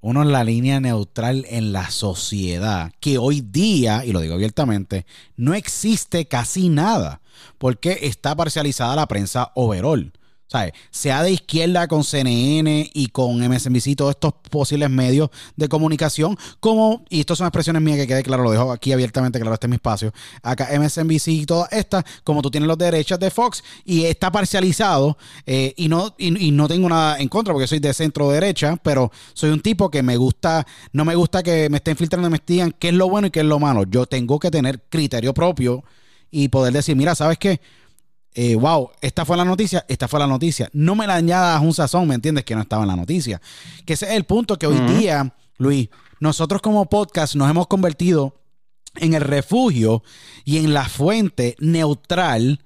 [0.00, 5.04] uno es la línea neutral en la sociedad, que hoy día, y lo digo abiertamente,
[5.36, 7.20] no existe casi nada,
[7.58, 10.14] porque está parcializada la prensa overall.
[10.48, 10.72] ¿Sabes?
[10.90, 17.04] Sea de izquierda con CNN y con MSNBC, todos estos posibles medios de comunicación, como,
[17.08, 19.70] y estas son expresiones mías que quede claro, lo dejo aquí abiertamente, claro, este es
[19.70, 20.12] mi espacio.
[20.42, 25.18] Acá MSNBC y todas estas, como tú tienes los derechos de Fox, y está parcializado,
[25.46, 28.76] eh, y, no, y, y no tengo nada en contra, porque soy de centro derecha,
[28.82, 32.30] pero soy un tipo que me gusta, no me gusta que me estén filtrando y
[32.30, 33.84] me digan qué es lo bueno y qué es lo malo.
[33.84, 35.84] Yo tengo que tener criterio propio
[36.30, 37.60] y poder decir, mira, ¿sabes qué?
[38.34, 40.68] Eh, wow, esta fue la noticia, esta fue la noticia.
[40.72, 42.44] No me la añadas un sazón, ¿me entiendes?
[42.44, 43.40] Que no estaba en la noticia.
[43.84, 45.88] Que ese es el punto que hoy día, Luis,
[46.20, 48.34] nosotros como podcast nos hemos convertido
[48.96, 50.02] en el refugio
[50.44, 52.60] y en la fuente neutral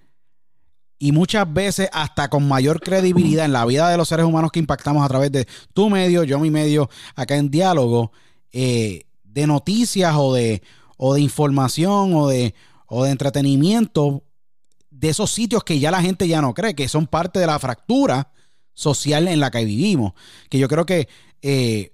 [0.99, 4.61] y muchas veces hasta con mayor credibilidad en la vida de los seres humanos que
[4.61, 8.13] impactamos a través de tu medio, yo mi medio, acá en diálogo,
[8.53, 10.63] eh, de noticias o de,
[10.97, 12.55] o de información o de,
[12.87, 14.23] o de entretenimiento
[15.03, 17.59] de esos sitios que ya la gente ya no cree, que son parte de la
[17.59, 18.33] fractura
[18.73, 20.13] social en la que vivimos.
[20.49, 21.09] Que yo creo que,
[21.43, 21.93] eh,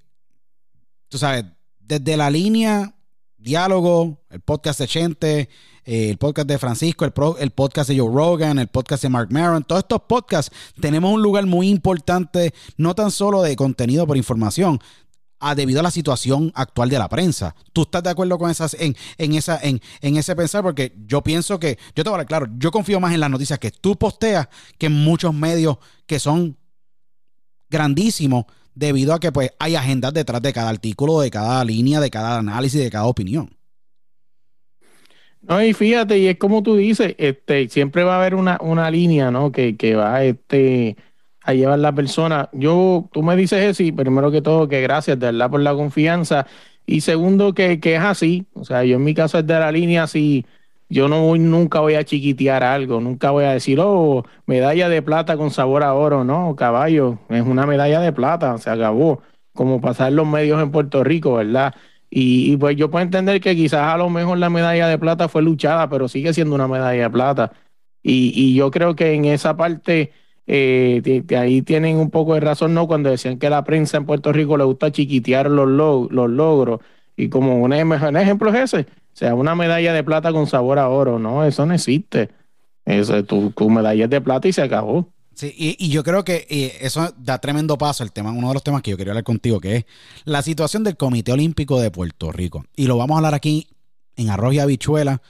[1.08, 1.46] tú sabes,
[1.80, 2.94] desde la línea
[3.38, 5.48] diálogo, el podcast de Chente,
[5.86, 9.08] eh, el podcast de Francisco, el, pro- el podcast de Joe Rogan, el podcast de
[9.08, 14.06] Mark Maron, todos estos podcasts tenemos un lugar muy importante, no tan solo de contenido
[14.06, 14.80] por información,
[15.40, 17.54] a- debido a la situación actual de la prensa.
[17.72, 20.62] ¿Tú estás de acuerdo con esas en, en esa en, en ese pensar?
[20.62, 23.30] Porque yo pienso que, yo te voy a hablar claro, yo confío más en las
[23.30, 24.48] noticias que tú posteas
[24.78, 26.56] que en muchos medios que son
[27.70, 32.10] grandísimos debido a que pues hay agendas detrás de cada artículo, de cada línea, de
[32.10, 33.50] cada análisis, de cada opinión.
[35.40, 38.90] No, y fíjate, y es como tú dices, este, siempre va a haber una, una
[38.90, 39.52] línea, ¿no?
[39.52, 40.96] Que, que va este,
[41.48, 42.50] a llevar la persona.
[42.52, 45.72] Yo, tú me dices eso, y primero que todo, que gracias, de verdad, por la
[45.74, 46.46] confianza.
[46.84, 48.46] Y segundo, que, que es así.
[48.52, 50.44] O sea, yo en mi caso es de la línea así.
[50.90, 55.00] Yo no voy, nunca voy a chiquitear algo, nunca voy a decir, oh, medalla de
[55.00, 59.22] plata con sabor a oro, no, caballo, es una medalla de plata, se acabó.
[59.54, 61.74] como pasar los medios en Puerto Rico, ¿verdad?
[62.10, 65.42] Y, pues yo puedo entender que quizás a lo mejor la medalla de plata fue
[65.42, 67.52] luchada, pero sigue siendo una medalla de plata.
[68.02, 70.12] Y, y yo creo que en esa parte
[70.50, 72.86] eh, ahí tienen un poco de razón, ¿no?
[72.86, 76.80] Cuando decían que la prensa en Puerto Rico le gusta chiquitear los, los logros.
[77.16, 80.88] Y como un, ejemplo es ese, o sea, una medalla de plata con sabor a
[80.88, 81.44] oro, ¿no?
[81.44, 82.30] Eso no existe.
[82.86, 85.06] Eso, tu, tu medalla de plata y se acabó.
[85.34, 86.46] Sí, y, yo creo que
[86.80, 89.60] eso da tremendo paso el tema, uno de los temas que yo quería hablar contigo,
[89.60, 89.84] que es
[90.24, 92.64] la situación del Comité Olímpico de Puerto Rico.
[92.74, 93.68] Y lo vamos a hablar aquí
[94.16, 95.20] en Arroz y Habichuela,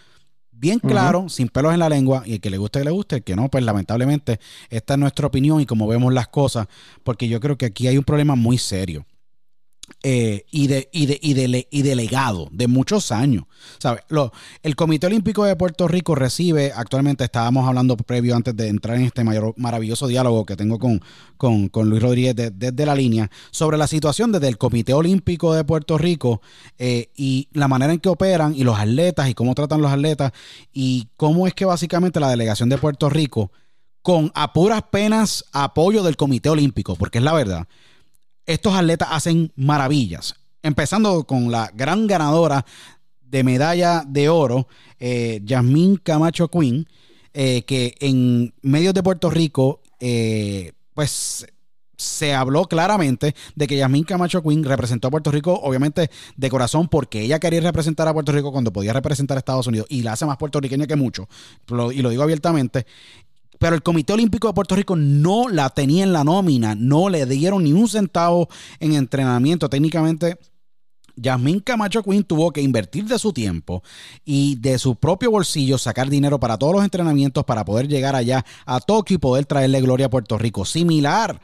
[0.58, 3.16] bien claro, sin pelos en la lengua, y el que le guste, que le guste,
[3.16, 4.40] el que no, pues lamentablemente
[4.70, 6.66] esta es nuestra opinión y como vemos las cosas,
[7.04, 9.06] porque yo creo que aquí hay un problema muy serio.
[10.04, 13.44] Eh, y, de, y, de, y, de, y delegado de muchos años.
[13.78, 14.02] ¿sabe?
[14.08, 18.96] Lo, el Comité Olímpico de Puerto Rico recibe, actualmente estábamos hablando previo antes de entrar
[18.96, 21.00] en este mayor, maravilloso diálogo que tengo con,
[21.36, 25.98] con, Luis Rodríguez desde la línea, sobre la situación desde el Comité Olímpico de Puerto
[25.98, 26.42] Rico
[26.78, 30.32] eh, y la manera en que operan y los atletas y cómo tratan los atletas
[30.72, 33.50] y cómo es que básicamente la delegación de Puerto Rico,
[34.02, 37.66] con a puras penas apoyo del Comité Olímpico, porque es la verdad,
[38.48, 40.34] estos atletas hacen maravillas.
[40.62, 42.64] Empezando con la gran ganadora
[43.20, 44.66] de medalla de oro,
[44.98, 46.88] eh, Yasmín Camacho Quinn,
[47.34, 51.46] eh, que en medios de Puerto Rico, eh, pues
[51.98, 56.88] se habló claramente de que Yasmín Camacho Quinn representó a Puerto Rico, obviamente de corazón,
[56.88, 60.12] porque ella quería representar a Puerto Rico cuando podía representar a Estados Unidos y la
[60.12, 61.28] hace más puertorriqueña que mucho,
[61.92, 62.86] y lo digo abiertamente
[63.58, 67.26] pero el Comité Olímpico de Puerto Rico no la tenía en la nómina, no le
[67.26, 68.48] dieron ni un centavo
[68.80, 69.68] en entrenamiento.
[69.68, 70.38] Técnicamente,
[71.16, 73.82] Yasmín Camacho Quinn tuvo que invertir de su tiempo
[74.24, 78.44] y de su propio bolsillo sacar dinero para todos los entrenamientos para poder llegar allá
[78.64, 80.64] a Tokio y poder traerle gloria a Puerto Rico.
[80.64, 81.40] Similar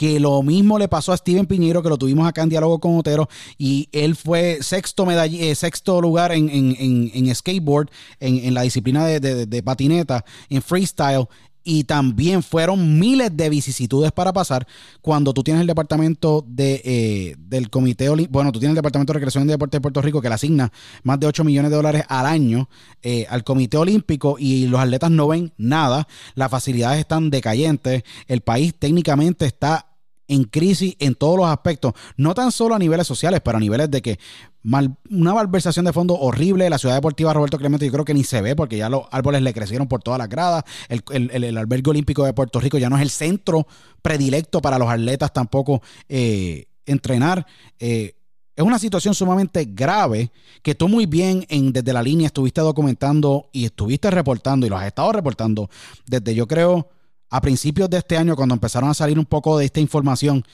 [0.00, 2.96] que lo mismo le pasó a Steven Piñero, que lo tuvimos acá en diálogo con
[2.96, 10.24] Otero, y él fue sexto, eh, sexto lugar en, skateboard, en, la disciplina de, patineta,
[10.48, 11.26] en freestyle,
[11.62, 14.66] y también fueron miles de vicisitudes para pasar
[15.02, 19.18] cuando tú tienes el departamento de, eh, del comité bueno tú tienes el departamento de
[19.18, 22.04] recreación y deporte de Puerto Rico que le asigna más de 8 millones de dólares
[22.08, 22.70] al año
[23.02, 28.40] eh, al comité olímpico y los atletas no ven nada las facilidades están decayentes el
[28.40, 29.89] país técnicamente está
[30.30, 33.90] en crisis en todos los aspectos, no tan solo a niveles sociales, pero a niveles
[33.90, 34.18] de que
[34.62, 38.40] una malversación de fondo horrible, la ciudad deportiva Roberto Clemente yo creo que ni se
[38.40, 42.24] ve porque ya los árboles le crecieron por todas las gradas, el, el, albergue olímpico
[42.24, 43.66] de Puerto Rico ya no es el centro
[44.02, 47.44] predilecto para los atletas tampoco eh, entrenar.
[47.78, 48.14] Eh,
[48.54, 50.30] es una situación sumamente grave
[50.62, 54.76] que tú muy bien en, desde la línea estuviste documentando y estuviste reportando y lo
[54.76, 55.70] has estado reportando
[56.06, 56.88] desde yo creo
[57.30, 60.44] a principios de este año, cuando empezaron a salir un poco de esta información,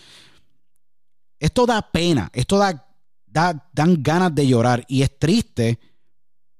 [1.40, 2.86] esto da pena, esto da,
[3.26, 4.84] dan ganas de llorar.
[4.86, 5.78] Y es triste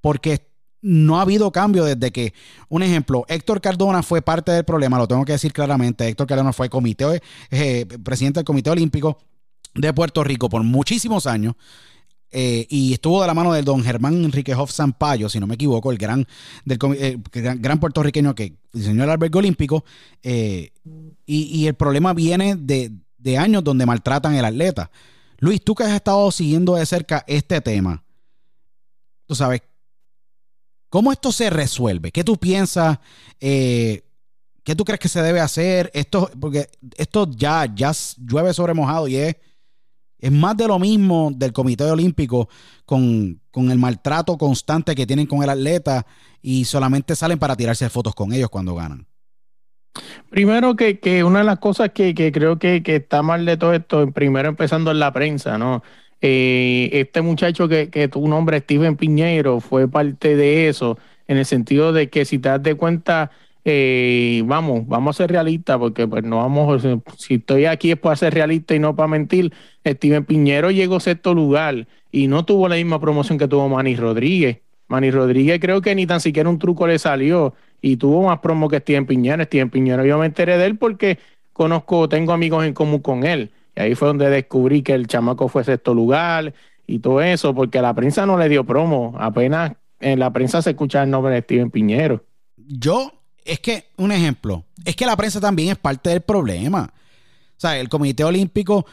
[0.01, 0.47] porque
[0.81, 2.33] no ha habido cambio desde que,
[2.69, 6.53] un ejemplo, Héctor Cardona fue parte del problema, lo tengo que decir claramente, Héctor Cardona
[6.53, 9.19] fue comité, eh, presidente del Comité Olímpico
[9.75, 11.55] de Puerto Rico por muchísimos años
[12.31, 15.55] eh, y estuvo de la mano del don Germán Enrique Hoff Sampaio, si no me
[15.55, 16.27] equivoco, el gran,
[16.65, 19.85] del, eh, gran, puertorriqueño que diseñó el albergue olímpico.
[20.23, 20.73] Eh,
[21.25, 24.91] y, el problema viene de, años donde maltratan al atleta.
[25.39, 28.03] Luis, tú que has estado siguiendo de cerca este tema,
[29.27, 29.63] tú sabes,
[30.89, 32.13] ¿cómo esto se resuelve?
[32.13, 32.99] ¿Qué tú piensas?
[33.39, 34.03] ¿Qué
[34.77, 35.91] tú crees que se debe hacer?
[35.95, 39.37] Esto, porque esto ya, ya llueve sobre mojado y es
[40.19, 42.49] es más de lo mismo del Comité Olímpico
[42.85, 46.07] con, el maltrato constante que tienen con el atleta
[46.43, 49.07] y solamente salen para tirarse fotos con ellos cuando ganan.
[50.29, 54.49] Primero que, una de las cosas que, creo que, está mal de todo esto, primero
[54.49, 55.83] empezando en la prensa, ¿no?
[56.21, 60.99] Eh, este muchacho que, que tu nombre Steven Piñeiro fue parte de eso,
[61.29, 63.31] en el sentido de que si te das de cuenta,
[63.69, 68.15] eh, vamos, vamos a ser realistas, porque pues no vamos, si estoy aquí es para
[68.15, 69.53] ser realista y no para mentir.
[69.85, 74.59] Steven Piñero llegó sexto lugar y no tuvo la misma promoción que tuvo Manny Rodríguez.
[74.87, 78.69] Manny Rodríguez creo que ni tan siquiera un truco le salió y tuvo más promo
[78.69, 79.43] que Steven Piñero.
[79.43, 81.19] Steven Piñero yo me enteré de él porque
[81.53, 83.51] conozco, tengo amigos en común con él.
[83.75, 86.55] Y ahí fue donde descubrí que el chamaco fue sexto lugar
[86.87, 89.17] y todo eso, porque la prensa no le dio promo.
[89.19, 92.23] Apenas en la prensa se escucha el nombre de Steven Piñero.
[92.57, 93.11] Yo
[93.47, 96.93] es que, un ejemplo, es que la prensa también es parte del problema.
[96.93, 98.87] O sea, el Comité Olímpico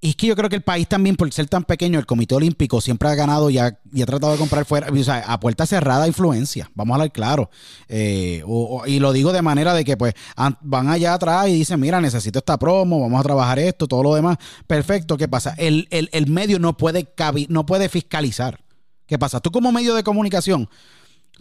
[0.00, 2.34] y es que yo creo que el país también, por ser tan pequeño, el Comité
[2.34, 5.40] Olímpico siempre ha ganado y ha, y ha tratado de comprar fuera, o sea, a
[5.40, 7.48] puerta cerrada influencia, vamos a hablar claro.
[7.88, 8.44] Eh,
[8.86, 12.02] y lo digo de manera de que pues an- van allá atrás y dicen, mira,
[12.02, 14.36] necesito esta promo, vamos a trabajar esto, todo lo demás.
[14.66, 15.54] Perfecto, ¿qué pasa?
[15.56, 17.08] El, el- el medio no puede,
[17.48, 18.60] no puede fiscalizar.
[19.06, 19.40] ¿Qué pasa?
[19.40, 20.68] Tú como medio de comunicación,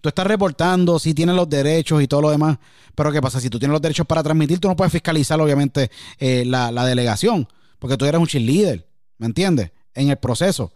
[0.04, 2.58] tú estás reportando si tienes los derechos y todo lo demás,
[2.94, 3.40] pero ¿qué pasa?
[3.40, 5.90] Si tú tienes los derechos para transmitir, tú no puedes fiscalizar, obviamente,
[6.20, 7.48] eh, la, la delegación,
[7.80, 8.86] porque tú eres un cheerleader,
[9.18, 9.72] ¿me entiendes?
[9.94, 10.74] En el proceso.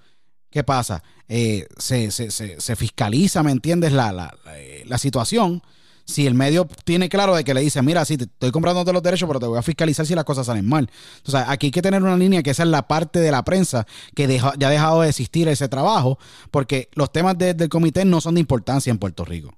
[0.49, 1.03] ¿Qué pasa?
[1.27, 3.91] Eh, se, se- se- se fiscaliza, ¿me entiendes?
[3.91, 5.61] La, la- la- eh, la situación.
[6.09, 8.93] Si el medio tiene claro de que le dice, mira, sí, te estoy comprando todos
[8.93, 10.89] los derechos, pero te voy a fiscalizar si las cosas salen mal.
[11.17, 13.85] Entonces, aquí hay que tener una línea que esa es la parte de la prensa
[14.15, 14.25] que
[14.57, 16.17] ya ha dejado de existir ese trabajo,
[16.49, 19.53] porque los temas de- del comité no son de importancia en Puerto Rico.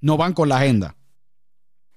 [0.00, 0.94] No van con la agenda.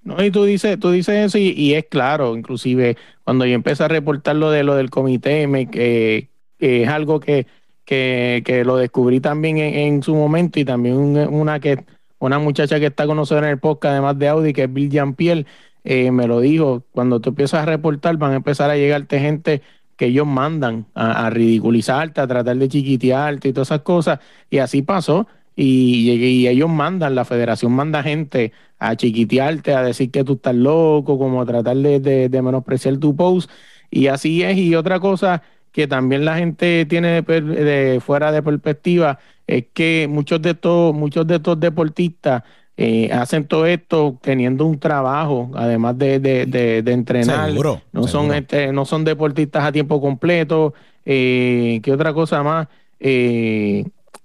[0.01, 3.87] No, y tú dices, tú dices eso y, es claro, inclusive cuando yo empecé a
[3.87, 6.29] reportar lo de lo del comité, me, que
[6.59, 7.47] es algo que,
[7.85, 11.85] que, que lo descubrí también en, en su momento y también un- una que
[12.25, 14.89] una muchacha que está con nosotros en el podcast, además de Audi, que es Bill
[14.89, 15.45] Jean-Pierre,
[15.83, 19.61] eh, me lo dijo, cuando tú empiezas a reportar van a empezar a llegarte gente
[19.97, 24.59] que ellos mandan a, a ridiculizarte, a tratar de chiquitearte y todas esas cosas, y
[24.59, 25.27] así pasó.
[25.55, 30.55] Y, y ellos mandan, la federación manda gente a chiquitearte, a decir que tú estás
[30.55, 33.49] loco, como a tratar de, menospreciar tu post.
[33.91, 34.57] Y así es.
[34.57, 40.41] Y otra cosa que también la gente tiene de fuera de perspectiva es que muchos
[40.41, 42.43] de estos, muchos de estos deportistas
[42.77, 47.49] eh, hacen todo esto teniendo un trabajo, además de, de, de- de entrenar.
[47.51, 50.73] Seguro, no son este, no son deportistas a tiempo completo.
[51.05, 52.67] Eh, ¿Qué otra cosa más?
[52.99, 53.83] Eh,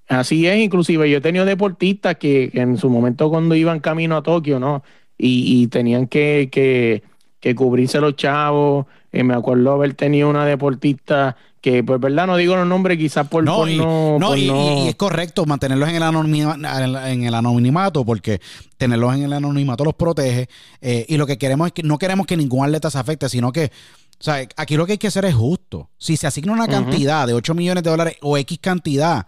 [0.09, 4.17] así es, inclusive yo he tenido deportistas que, que en su momento cuando iban camino
[4.17, 4.83] a Tokio, ¿no?
[5.19, 7.03] Y, y tenían que, que,
[7.41, 8.87] que cubrirse los chavos.
[9.13, 13.27] Eh, me acuerdo haber tenido una deportista que, pues, verdad, no digo los nombres quizás
[13.29, 15.97] por No, por y, no, no, por y- y- no- y es correcto mantenerlos en
[15.97, 18.41] el, anonima- en el anonimato porque
[18.77, 20.49] tenerlos en el anonimato los protege
[20.81, 23.51] eh, y lo que queremos es que no queremos que ningún atleta se afecte, sino
[23.51, 23.73] que
[24.21, 25.91] o sea, aquí lo que hay que hacer es justo.
[25.97, 29.27] Si se asigna una cantidad de 8 millones de dólares o X cantidad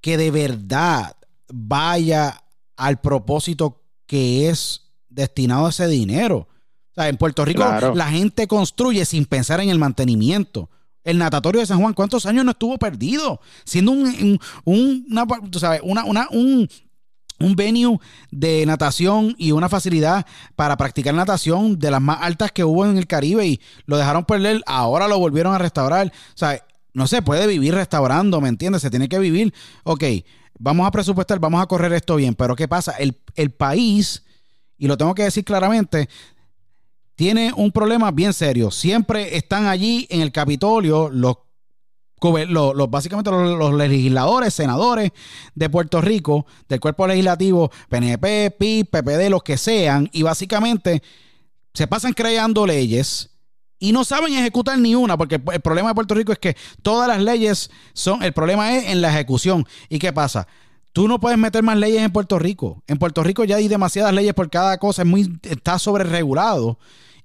[0.00, 1.16] que de verdad
[1.52, 2.44] vaya
[2.76, 6.46] al propósito que es destinado a ese dinero.
[6.98, 7.94] Sea, en Puerto Rico Claro.
[7.94, 10.68] la gente construye sin pensar en el mantenimiento.
[11.04, 13.40] El natatorio de San Juan, ¿cuántos años no estuvo perdido?
[13.64, 16.68] Siendo un, un- un- una, tú sabes, una, una- un,
[17.40, 17.98] un venue
[18.32, 22.98] de natación y una facilidad para practicar natación de las más altas que hubo en
[22.98, 26.08] el Caribe y lo dejaron perder, ahora lo volvieron a restaurar.
[26.08, 26.62] O sea,
[26.94, 28.82] no se puede vivir restaurando, ¿me entiendes?
[28.82, 30.02] Se tiene que vivir, ok,
[30.58, 32.92] vamos a presupuestar, vamos a correr esto bien, pero ¿qué pasa?
[32.98, 34.24] El, el país,
[34.76, 36.08] y lo tengo que decir claramente,
[37.18, 38.70] tiene un problema bien serio.
[38.70, 41.38] Siempre están allí en el Capitolio los,
[42.88, 45.10] básicamente los, legisladores, senadores
[45.52, 51.02] de Puerto Rico, del cuerpo legislativo, PNP, PIB, PPD, los que sean, y básicamente
[51.74, 53.30] se pasan creando leyes
[53.80, 57.08] y no saben ejecutar ni una, porque el, problema de Puerto Rico es que todas
[57.08, 59.66] las leyes son, el problema es en la ejecución.
[59.88, 60.46] ¿Y qué pasa?
[60.92, 62.84] Tú no puedes meter más leyes en Puerto Rico.
[62.86, 66.78] En Puerto Rico ya hay demasiadas leyes por cada cosa, es muy, está sobre regulado.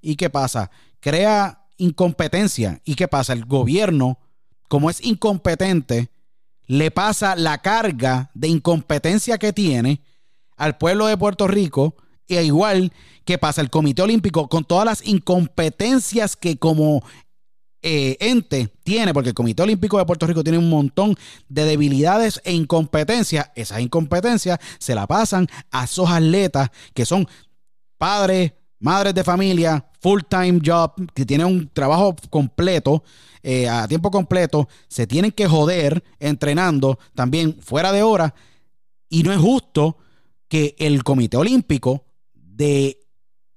[0.04, 0.70] ¿Y qué pasa?
[1.00, 2.82] Crea incompetencia.
[2.84, 3.34] ¿Y qué pasa?
[3.34, 4.20] El gobierno,
[4.68, 6.12] como es incompetente,
[6.68, 10.02] le pasa la carga de incompetencia que tiene
[10.58, 11.96] al pueblo de Puerto Rico,
[12.28, 12.92] e igual
[13.26, 17.04] que pasa el Comité Olímpico con todas las incompetencias que como
[17.82, 21.16] eh, ente tiene, porque el Comité Olímpico de Puerto Rico tiene un montón
[21.50, 23.52] de debilidades e incompetencias.
[23.56, 27.28] Esas incompetencias se la pasan a esos atletas que son
[27.98, 33.04] padres, madres de familia, full time job, que tienen un trabajo completo,
[33.42, 38.36] eh, a tiempo completo, se tienen que joder entrenando también fuera de hora.
[39.10, 39.98] Y no es justo
[40.50, 43.00] que el Comité Olímpico de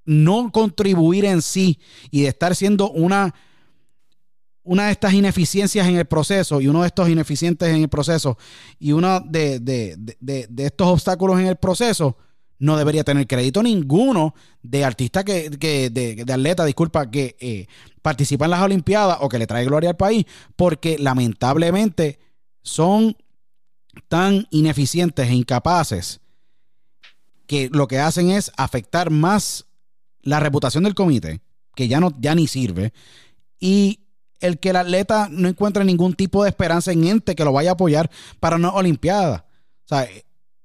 [0.04, 3.34] no contribuir en sí y de estar siendo una,
[4.62, 8.38] una de estas ineficiencias en el proceso y uno de estos ineficientes en el proceso
[8.78, 12.16] y uno de, de- de- de- de estos obstáculos en el proceso
[12.58, 17.66] no debería tener crédito ninguno de artista que, que- de, atleta, disculpa, que eh,
[18.02, 20.24] participa en las Olimpiadas o que le trae gloria al país,
[20.56, 22.18] porque lamentablemente
[22.62, 23.16] son
[24.08, 26.20] tan ineficientes e incapaces
[27.46, 29.66] que lo que hacen es afectar más
[30.22, 31.40] la reputación del comité,
[31.74, 32.92] que ya no ya ni sirve,
[33.60, 34.00] y
[34.40, 37.70] el que el atleta no encuentre ningún tipo de esperanza en ente que lo vaya
[37.70, 39.46] a apoyar para una olimpiada.
[39.84, 40.08] O sea,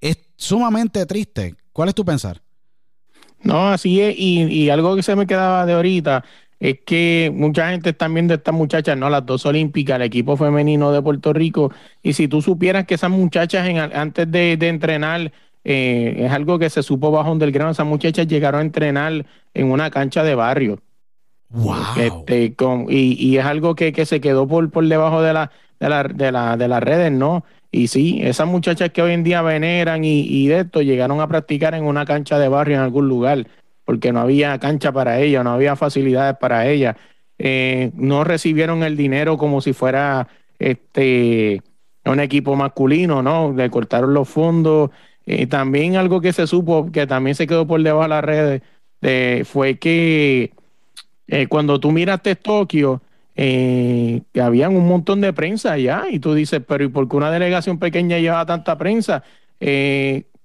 [0.02, 1.56] es sumamente triste.
[1.74, 2.42] ¿Cuál es tu pensar?
[3.44, 4.16] No, así es.
[4.18, 6.24] Y, y algo que se me quedaba de ahorita
[6.62, 9.10] es que mucha gente está viendo estas muchachas, ¿no?
[9.10, 11.72] Las dos olímpicas, el equipo femenino de Puerto Rico.
[12.04, 15.32] Y si tú supieras que esas muchachas antes de, entrenar,
[15.64, 19.26] eh, es algo que se supo bajo grano, esas muchachas llegaron a entrenar
[19.56, 20.80] en una cancha de barrio.
[21.50, 21.76] Wow.
[21.98, 22.56] Este,
[22.90, 26.58] y, es algo que, se quedó por, por debajo de, la, de, la, de, la,
[26.58, 27.44] de las redes, ¿no?
[27.72, 31.28] Y sí, esas muchachas que hoy en día veneran y, y de esto llegaron a
[31.28, 33.48] practicar en una cancha de barrio en algún lugar
[33.86, 36.96] porque no había cancha para ella, no había facilidades para ella.
[37.38, 40.28] Eh, no recibieron el dinero como si fuera
[40.60, 41.62] este
[42.06, 43.54] un equipo masculino, ¿no?
[43.54, 44.92] Le cortaron los fondos.
[45.26, 49.48] Eh, también algo que se supo, que también se quedó por debajo de las redes,
[49.48, 50.54] fue que
[51.28, 53.02] eh, cuando tú miraste Tokio,
[53.44, 57.32] eh, habían un montón de prensa allá y tú dices, pero ¿y por qué una
[57.32, 59.24] delegación pequeña lleva tanta prensa?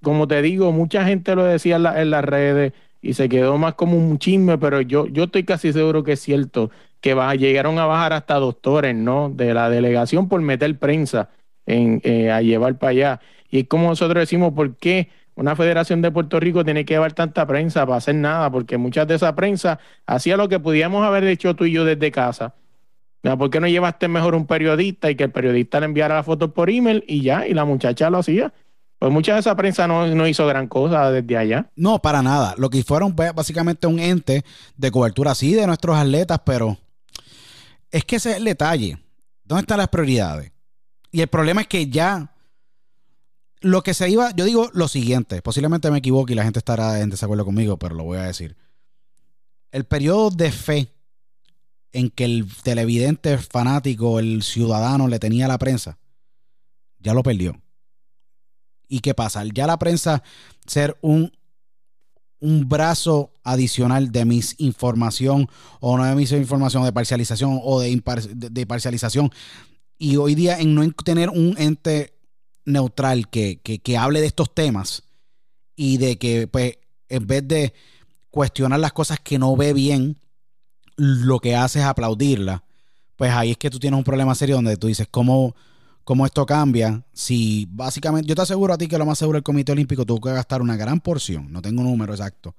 [0.03, 2.75] como te digo, mucha gente lo decía en las redes,
[3.07, 6.21] y se quedó más como un chisme, pero yo, yo estoy casi seguro que es
[6.21, 6.71] cierto
[7.01, 9.31] que llegaron a bajar hasta doctores, ¿no?
[9.31, 11.31] De la delegación por meter prensa
[11.67, 13.21] en, eh, a llevar para allá.
[13.51, 17.13] Y es como nosotros decimos, ¿por qué una federación de Puerto Rico tiene que llevar
[17.13, 18.51] tanta prensa para hacer nada?
[18.51, 22.11] Porque muchas de esa prensa hacía lo que podíamos haber hecho tú y yo desde
[22.11, 22.55] casa.
[23.35, 26.55] ¿Por qué no llevaste mejor un periodista y que el periodista le enviara la foto
[26.55, 28.53] por email y ya, y la muchacha lo hacía?
[28.99, 31.71] Pues mucha de esa prensa no, hizo gran cosa desde allá.
[31.77, 32.55] No, para nada.
[32.57, 34.45] Lo que fueron básicamente un ente
[34.77, 36.79] de cobertura así de nuestros atletas, pero
[37.91, 38.99] es que ese es el detalle.
[39.45, 40.53] ¿Dónde están las prioridades?
[41.11, 42.33] Y el problema es que ya
[43.61, 47.01] lo que se iba, yo digo lo siguiente, posiblemente me equivoque y la gente estará
[47.01, 48.57] en desacuerdo conmigo, pero lo voy a decir.
[49.73, 50.96] El periodo de fe
[51.97, 55.99] en que el televidente fanático, el ciudadano le tenía a la prensa,
[56.99, 57.59] ya lo perdió.
[58.87, 59.43] ¿Y qué pasa?
[59.55, 60.23] Ya la prensa
[60.67, 61.33] ser un,
[62.39, 65.49] un brazo adicional de misinformación
[65.81, 68.03] o no de misinformación, de parcialización o de,
[68.35, 69.33] de, parcialización.
[69.97, 72.13] Y hoy día en no tener un ente
[72.67, 75.05] neutral que, que, hable de estos temas
[75.75, 76.77] y de que, pues,
[77.09, 77.73] en vez de
[78.31, 80.19] cuestionar las cosas que no ve bien,
[80.97, 82.65] lo que hace es aplaudirla,
[83.17, 85.55] pues ahí es que tú tienes un problema serio donde tú dices, ¿cómo,
[86.07, 87.03] cómo esto cambia.
[87.13, 90.21] Si básicamente, yo te aseguro a ti que lo más seguro el Comité Olímpico tuvo
[90.21, 92.55] que gastar una gran porción, no tengo un número exacto,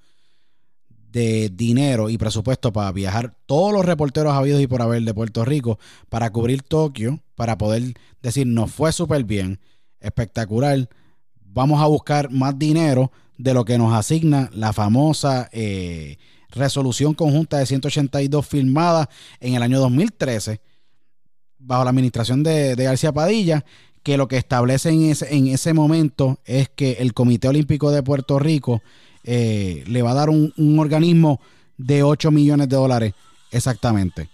[0.90, 5.46] de dinero y presupuesto para viajar todos los reporteros habidos y por haber de Puerto
[5.46, 5.80] Rico
[6.10, 9.62] para cubrir Tokio, para poder decir, nos fue súper bien,
[10.02, 10.90] espectacular,
[11.46, 16.18] vamos a buscar más dinero de lo que nos asigna la famosa eh,
[16.52, 20.62] resolución conjunta de 182 firmada en el año 2013
[21.60, 23.66] bajo la administración de, García Padilla,
[24.04, 28.04] que lo que establece en ese, en ese momento es que el Comité Olímpico de
[28.04, 28.82] Puerto Rico
[29.24, 31.41] eh, le va a dar un, organismo
[31.78, 33.14] de 8 millones de dólares
[33.52, 34.30] exactamente.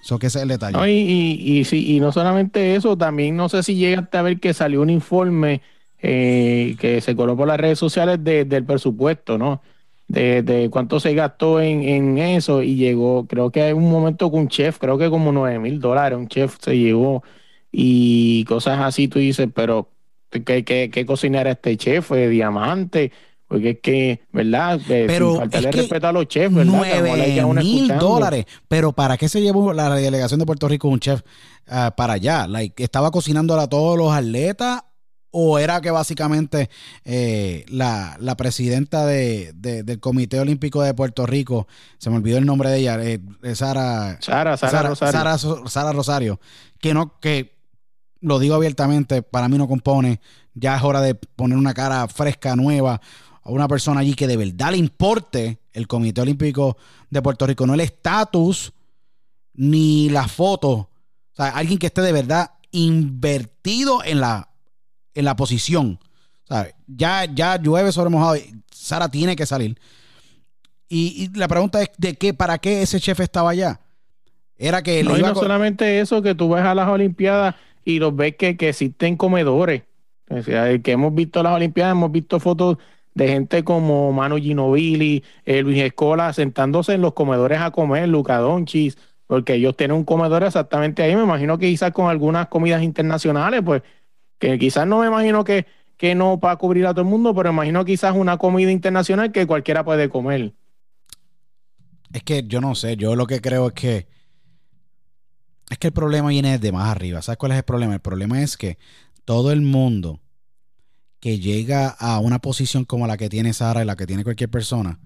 [0.00, 0.78] Eso que ese es el detalle.
[0.90, 4.80] y, y, y, no solamente eso, también no sé si llegaste a ver que salió
[4.80, 5.60] un informe
[6.00, 9.60] eh, que se colocó por las redes sociales del presupuesto, ¿no?
[10.08, 14.48] De, cuánto se gastó en, eso y llegó, creo que hay un momento con un
[14.48, 17.22] chef, creo que como 9 mil dólares, un chef se llegó
[17.70, 19.90] y cosas así, tú dices, pero
[20.30, 22.10] ¿qué, qué, qué cocinera este chef?
[22.10, 23.12] ¿De diamante?
[23.46, 24.78] Porque es que, ¿verdad?
[24.90, 26.72] Eh, pero sin faltarle respeto a los chefs, ¿verdad?
[26.74, 28.44] 9 mil dólares.
[28.68, 31.22] Pero ¿para qué se llevó la delegación de Puerto Rico un chef
[31.66, 32.46] ah, para allá?
[32.46, 34.82] Like, ¿Estaba cocinando a todos los atletas
[35.30, 36.70] ¿O era que básicamente
[37.04, 41.68] eh, la, presidenta de, del Comité Olímpico de Puerto Rico,
[41.98, 43.20] se me olvidó el nombre de ella, eh,
[43.54, 45.68] Sara, Sara, Sara, Rosario.
[45.68, 46.40] Sara, Rosario,
[46.80, 47.58] que no, que
[48.20, 50.20] lo digo abiertamente, para mí no compone,
[50.54, 53.00] ya es hora de poner una cara fresca, nueva,
[53.42, 56.78] a una persona allí que de verdad le importe el Comité Olímpico
[57.10, 58.72] de Puerto Rico, no el estatus
[59.52, 60.90] ni la foto, o
[61.36, 64.47] sea, alguien que esté de verdad invertido en la
[65.14, 65.98] en la posición.
[66.86, 68.36] Ya, ya llueve sobre mojado.
[68.70, 69.78] Sara tiene que salir.
[70.88, 73.80] Y, la pregunta es: ¿de qué, para qué ese chef estaba allá?
[74.56, 75.04] Era que.
[75.04, 77.54] No, no solamente eso, que tú ves a las Olimpiadas
[77.84, 79.82] y los ves que, existen comedores.
[80.30, 82.78] O sea, que hemos visto las Olimpiadas, hemos visto fotos
[83.14, 88.38] de gente como Manu Ginobili, eh, Luis Escola, sentándose en los comedores a comer, Luca
[88.38, 88.96] Donchis,
[89.26, 91.16] porque ellos tienen un comedor exactamente ahí.
[91.16, 93.82] Me imagino que quizás con algunas comidas internacionales, pues
[94.38, 95.66] que quizás no me imagino que,
[95.96, 99.46] que no para cubrir a todo el mundo, pero imagino quizás una comida internacional que
[99.46, 100.54] cualquiera puede comer.
[102.12, 104.06] Es que yo no sé, yo lo que creo es que
[105.70, 107.20] es que el problema viene de más arriba.
[107.20, 107.94] ¿Sabes cuál es el problema?
[107.94, 108.78] El problema es que
[109.24, 110.20] todo el mundo
[111.20, 114.50] que llega a una posición como la que tiene Sara y la que tiene cualquier
[114.50, 114.98] persona,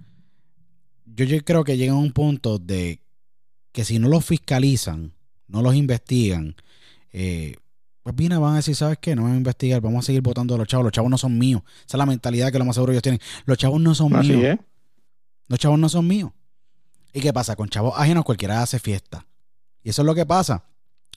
[1.05, 3.01] yo, yo creo que llega a un punto de
[3.73, 5.15] que si no los fiscalizan,
[5.49, 6.55] no los investigan,
[7.13, 7.57] eh,
[8.03, 9.15] pues viene, van a decir, ¿sabes qué?
[9.15, 10.85] No vamos a investigar, vamos a seguir votando a los chavos.
[10.85, 11.63] Los chavos no son míos.
[11.87, 13.21] Esa es la mentalidad que lo más seguro ellos tienen.
[13.45, 14.45] Los chavos no son Así míos.
[14.45, 14.59] es.
[15.49, 16.33] Los chavos no son míos.
[17.13, 17.55] ¿Y qué pasa?
[17.55, 19.27] Con chavos ajenos cualquiera hace fiesta.
[19.85, 20.65] Y eso es lo que pasa.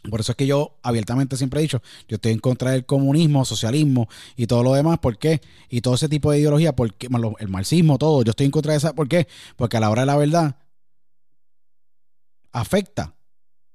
[0.09, 3.43] Por eso es que yo abiertamente siempre he dicho, yo estoy en contra del comunismo,
[3.45, 4.99] socialismo y todo lo demás.
[4.99, 5.41] ¿Por qué?
[5.69, 7.07] Y todo ese tipo de ideología, porque
[7.39, 8.93] el marxismo, todo, yo estoy en contra de esa.
[8.93, 9.27] ¿Por qué?
[9.55, 10.57] Porque a la hora de la verdad
[12.51, 13.15] afecta,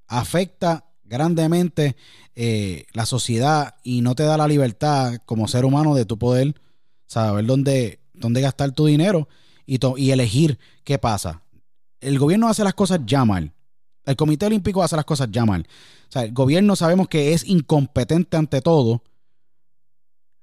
[0.06, 1.96] afecta grandemente
[2.36, 6.54] eh, la sociedad y no te da la libertad como ser humano de tu poder
[7.06, 9.28] saber dónde, dónde gastar tu dinero
[9.66, 11.42] y, to- y elegir qué pasa.
[12.00, 13.52] El gobierno hace las cosas ya mal.
[14.06, 15.66] El Comité Olímpico hace las cosas ya mal.
[16.14, 19.02] El gobierno sabemos que es incompetente ante todo.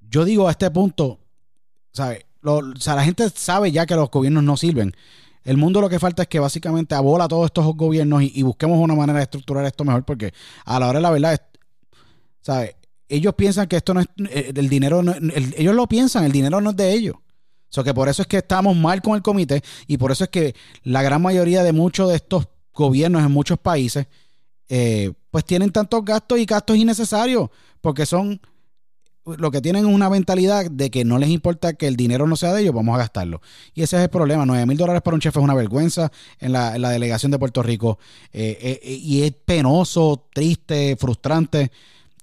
[0.01, 1.20] Yo digo a este punto,
[1.93, 2.26] ¿sabe?
[2.41, 4.93] Lo- o sea, la gente sabe ya que los gobiernos no sirven.
[5.47, 8.95] El mundo lo que falta es que básicamente abola todos estos gobiernos y, busquemos una
[8.95, 10.33] manera de estructurar esto mejor porque
[10.65, 11.41] a la hora de la verdad, es-
[12.41, 12.75] ¿sabe?
[13.07, 16.33] Ellos piensan que esto no es, eh, el dinero, no- el- ellos lo piensan, el
[16.33, 17.15] dinero no es de ellos.
[17.15, 20.25] O sea, que por eso es que estamos mal con el comité y por eso
[20.25, 24.05] es que la gran mayoría de muchos de estos gobiernos en muchos países,
[24.67, 28.41] eh, pues tienen tantos gastos y gastos innecesarios, porque son
[29.38, 32.36] lo que tienen es una mentalidad de que no les importa que el dinero no
[32.36, 33.41] sea de ellos, vamos a gastarlo.
[33.73, 34.45] Y ese es el problema.
[34.45, 37.99] 9 mil dólares para un chef es una vergüenza en la, delegación de Puerto Rico.
[38.32, 41.71] Eh, eh, eh, y es penoso, triste, frustrante,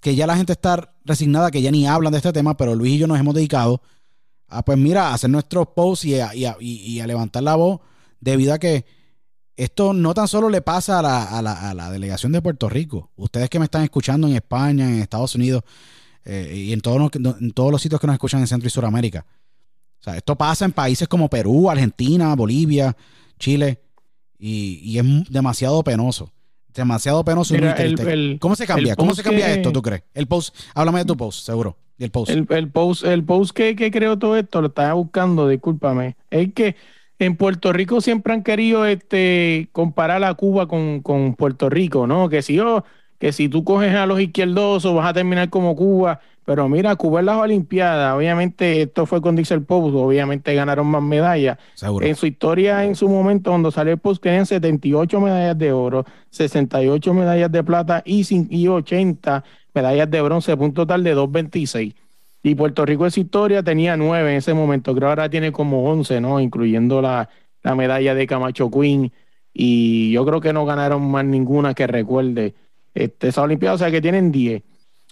[0.01, 2.93] que ya la gente está resignada, que ya ni hablan de este tema, pero Luis
[2.93, 3.81] y yo nos hemos dedicado
[4.47, 7.81] a, pues mira, a hacer nuestros posts y a, levantar la voz
[8.19, 8.85] debido a que
[9.55, 13.11] esto no tan solo le pasa a la delegación de Puerto Rico.
[13.15, 15.63] Ustedes que me están escuchando en España, en Estados Unidos
[16.25, 18.71] eh, y en todos, los, en todos los sitios que nos escuchan en Centro y
[18.71, 19.25] Suramérica.
[19.99, 22.95] O sea, esto pasa en países como Perú, Argentina, Bolivia,
[23.39, 23.79] Chile
[24.37, 26.31] y, y es demasiado penoso.
[26.73, 28.95] Demasiado penoso Mira, el- el- ¿Cómo se cambia?
[28.95, 30.03] ¿Cómo se cambia que- esto, tú crees?
[30.13, 31.77] El post, háblame de tu post, seguro.
[31.97, 32.29] Y el post.
[32.31, 36.17] El, el post, el post que, que creó todo esto, lo estaba buscando, discúlpame.
[36.29, 36.75] Es que
[37.17, 42.27] en Puerto Rico siempre han querido este, comparar a Cuba con, con Puerto Rico, ¿no?
[42.27, 42.83] Que si yo,
[43.19, 46.19] que si tú coges a los izquierdosos vas a terminar como Cuba.
[46.45, 51.01] Pero mira, Cuba en las Olimpiadas, obviamente esto fue con Diesel Post, obviamente ganaron más
[51.01, 51.57] medallas.
[51.73, 52.05] seguro.
[52.05, 56.05] En su historia, en su momento, cuando salió el post, querían 78 medallas de oro,
[56.29, 58.23] 68 medallas de plata y,
[58.55, 59.43] y 80
[59.73, 61.95] medallas de bronce, un total de 226.
[62.43, 65.89] Y Puerto Rico en su historia tenía 9 en ese momento, creo ahora tiene como
[65.89, 66.39] 11, ¿no?
[66.39, 67.27] Incluyendo la,
[67.63, 69.11] la medalla de Camacho Queen.
[69.51, 72.53] Y yo creo que no ganaron más ninguna que recuerde
[72.95, 74.63] este, esa Olimpiada, o sea que tienen 10.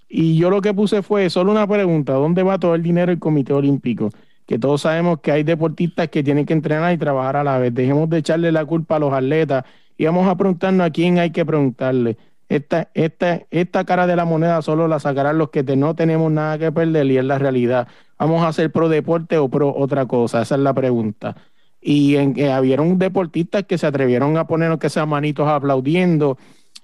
[0.09, 3.19] Y yo lo que puse fue solo una pregunta, ¿dónde va todo el dinero del
[3.19, 4.09] Comité Olímpico?
[4.45, 7.73] Que todos sabemos que hay deportistas que tienen que entrenar y trabajar a la vez.
[7.73, 9.65] Dejemos de echarle la culpa a los atletas
[9.97, 12.17] y vamos a preguntarnos a quién hay que preguntarle.
[12.49, 16.57] Esta, esta, esta cara de la moneda solo la sacarán los que no tenemos nada
[16.59, 17.87] que perder y es la realidad.
[18.19, 20.41] ¿Vamos a hacer pro deporte o pro otra cosa?
[20.41, 21.35] Esa es la pregunta.
[21.81, 26.37] Y en, que habieron deportistas que se atrevieron a poner que sean manitos aplaudiendo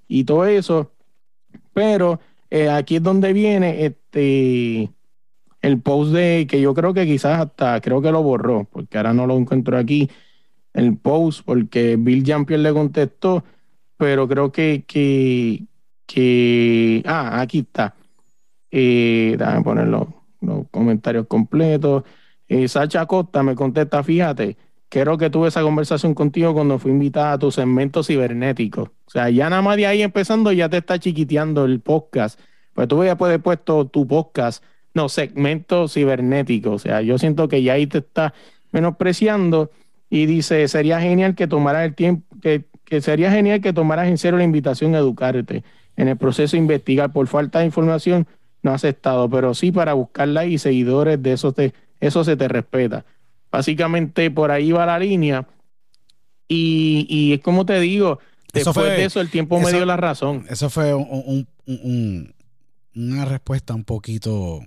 [0.09, 0.91] y todo eso.
[1.73, 4.91] Pero eh, aquí es donde viene este
[5.61, 9.13] el post de que yo creo que quizás hasta creo que lo borró, porque ahora
[9.13, 10.09] no lo encuentro aquí.
[10.73, 13.43] El post, porque Bill Jampier le contestó,
[13.97, 15.65] pero creo que, que,
[16.05, 17.95] que ah, aquí está.
[18.71, 20.07] Eh, déjame poner los,
[20.41, 22.03] los comentarios completos.
[22.47, 24.57] Eh, Sacha Costa me contesta, fíjate,
[24.89, 28.91] creo que tuve esa conversación contigo cuando fui invitada a tu segmento cibernético.
[29.05, 32.39] O sea, ya nada más de ahí empezando ya te está chiquiteando el podcast.
[32.73, 34.63] Pues tú ya puedes puesto tu podcast,
[34.93, 36.71] no, segmento cibernético.
[36.71, 38.33] O sea, yo siento que ya ahí te está
[38.71, 39.71] menospreciando
[40.09, 44.17] y dice, sería genial que tomaras el tiempo, que, que sería genial que tomaras en
[44.17, 45.63] serio la invitación a educarte.
[45.95, 48.27] En el proceso de investigar por falta de información
[48.63, 52.47] no has estado, pero sí para buscarla y seguidores de eso, te, eso se te
[52.47, 53.05] respeta.
[53.51, 55.47] Básicamente por ahí va la línea.
[56.47, 58.19] Y, y es como te digo,
[58.53, 60.45] Eso después fue- de eso el tiempo me eso- dio la razón.
[60.49, 62.35] Eso fue un- un- un- un-
[62.95, 64.61] una respuesta un poquito.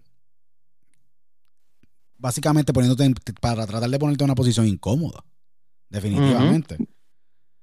[2.18, 5.24] Básicamente poniéndote en- para tratar de ponerte en una posición incómoda.
[5.88, 6.78] Definitivamente.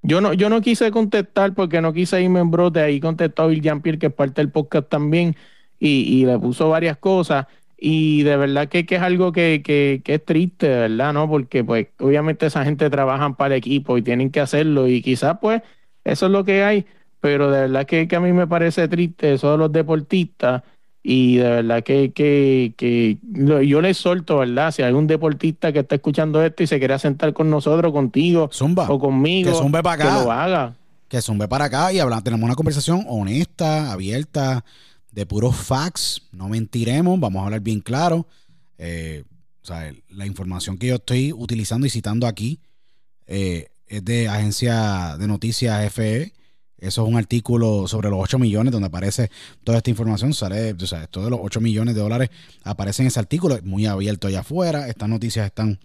[0.02, 2.80] Yo no, yo no quise contestar porque no quise irme en brote.
[2.82, 5.36] Ahí contestó Bill Jean-Pierre, que es parte del podcast también,
[5.80, 5.90] y,
[6.22, 7.48] y le puso varias cosas.
[7.82, 11.30] Y de verdad que, que es algo que, que, que es triste, de verdad, ¿no?
[11.30, 14.88] Porque, pues, obviamente esa gente trabajan para el equipo y tienen que hacerlo.
[14.88, 15.62] Y quizás, pues,
[16.04, 16.86] eso es lo que hay.
[17.22, 20.64] Pero de verdad que, que a mí me parece triste eso de los deportistas.
[21.02, 23.18] Y de verdad que, que, que
[23.66, 24.72] yo les solto, ¿verdad?
[24.72, 28.50] Si hay un deportista que está escuchando esto y se quiere sentar con nosotros, contigo,
[28.52, 28.88] Zumba.
[28.90, 30.22] o conmigo, Que zumbe pa' que acá.
[30.24, 30.74] lo haga.
[31.08, 34.66] que zumbe para acá y hablamos, tenemos una conversación honesta, abierta,
[35.12, 38.28] de puros facts, no mentiremos, vamos a hablar bien claro.
[38.78, 39.24] Eh,
[39.62, 42.60] o sea, la información que yo estoy utilizando y citando aquí
[43.28, 46.34] eh, es de agencia de noticias FE.
[46.78, 49.30] Eso es un artículo sobre los 8 millones donde aparece
[49.64, 50.34] toda esta información.
[50.34, 52.30] Sale, o sea, todos los 8 millones de dólares
[52.64, 54.88] aparecen en ese artículo, muy abierto allá afuera.
[54.88, 55.80] Estas noticias están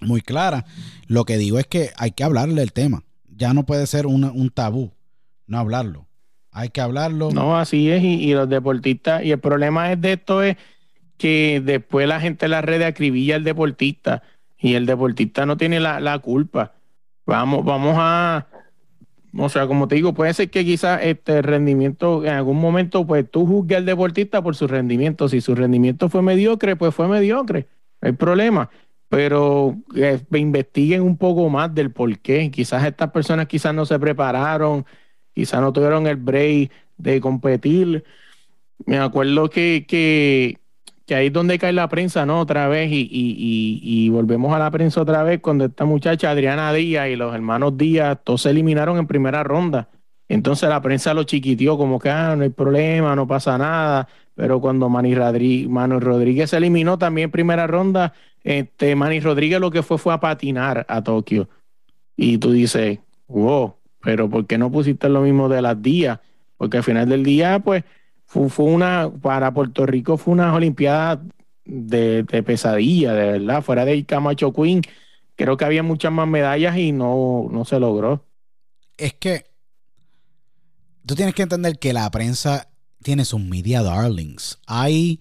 [0.00, 0.64] muy claras.
[1.06, 3.04] Lo que digo es que hay que hablarle del tema.
[3.28, 4.92] Ya no puede ser un tabú
[5.50, 6.06] no hablarlo.
[6.52, 7.30] Hay que hablarlo.
[7.30, 8.02] No, así es.
[8.02, 10.56] Y, los deportistas, y el problema es de esto es
[11.16, 14.22] que después la gente en las redes acribilla al deportista
[14.58, 16.72] y el deportista no tiene la, la culpa.
[17.26, 18.46] Vamos, vamos a,
[19.36, 23.30] o sea, como te digo, puede ser que quizás este rendimiento, en algún momento, pues
[23.30, 25.28] tú juzgues al deportista por su rendimiento.
[25.28, 27.68] Si su rendimiento fue mediocre, pues fue mediocre.
[28.00, 28.70] No hay problema.
[29.08, 32.50] Pero eh, investiguen un poco más del por qué.
[32.50, 34.84] Quizás estas personas quizás no se prepararon,
[35.40, 38.04] quizás no tuvieron el break de competir.
[38.84, 40.58] Me acuerdo que, que,
[41.14, 42.40] ahí es donde cae la prensa, ¿no?
[42.40, 46.74] Otra vez, y, y, y, volvemos a la prensa otra vez cuando esta muchacha Adriana
[46.74, 49.88] Díaz y los hermanos Díaz, todos se eliminaron en primera ronda.
[50.28, 54.08] Entonces la prensa lo chiquitió como que ah, no hay problema, no pasa nada.
[54.34, 58.12] Pero cuando Manny, Rodríguez se eliminó también en primera ronda,
[58.44, 61.48] este, Manny Rodríguez lo que fue fue a patinar a Tokio.
[62.14, 66.20] Y tú dices, wow, pero ¿por qué no pusiste lo mismo de las días?
[66.56, 67.84] Porque al final del día, pues,
[68.26, 71.22] fue, una, para Puerto Rico fue una Olimpiada
[71.64, 74.82] de, pesadilla, de verdad, fuera de Camacho Queen,
[75.36, 78.24] creo que había muchas más medallas y no, no se logró.
[78.96, 79.46] Es que
[81.06, 82.68] tú tienes que entender que la prensa
[83.02, 84.58] tiene sus media darlings.
[84.66, 85.20] Hay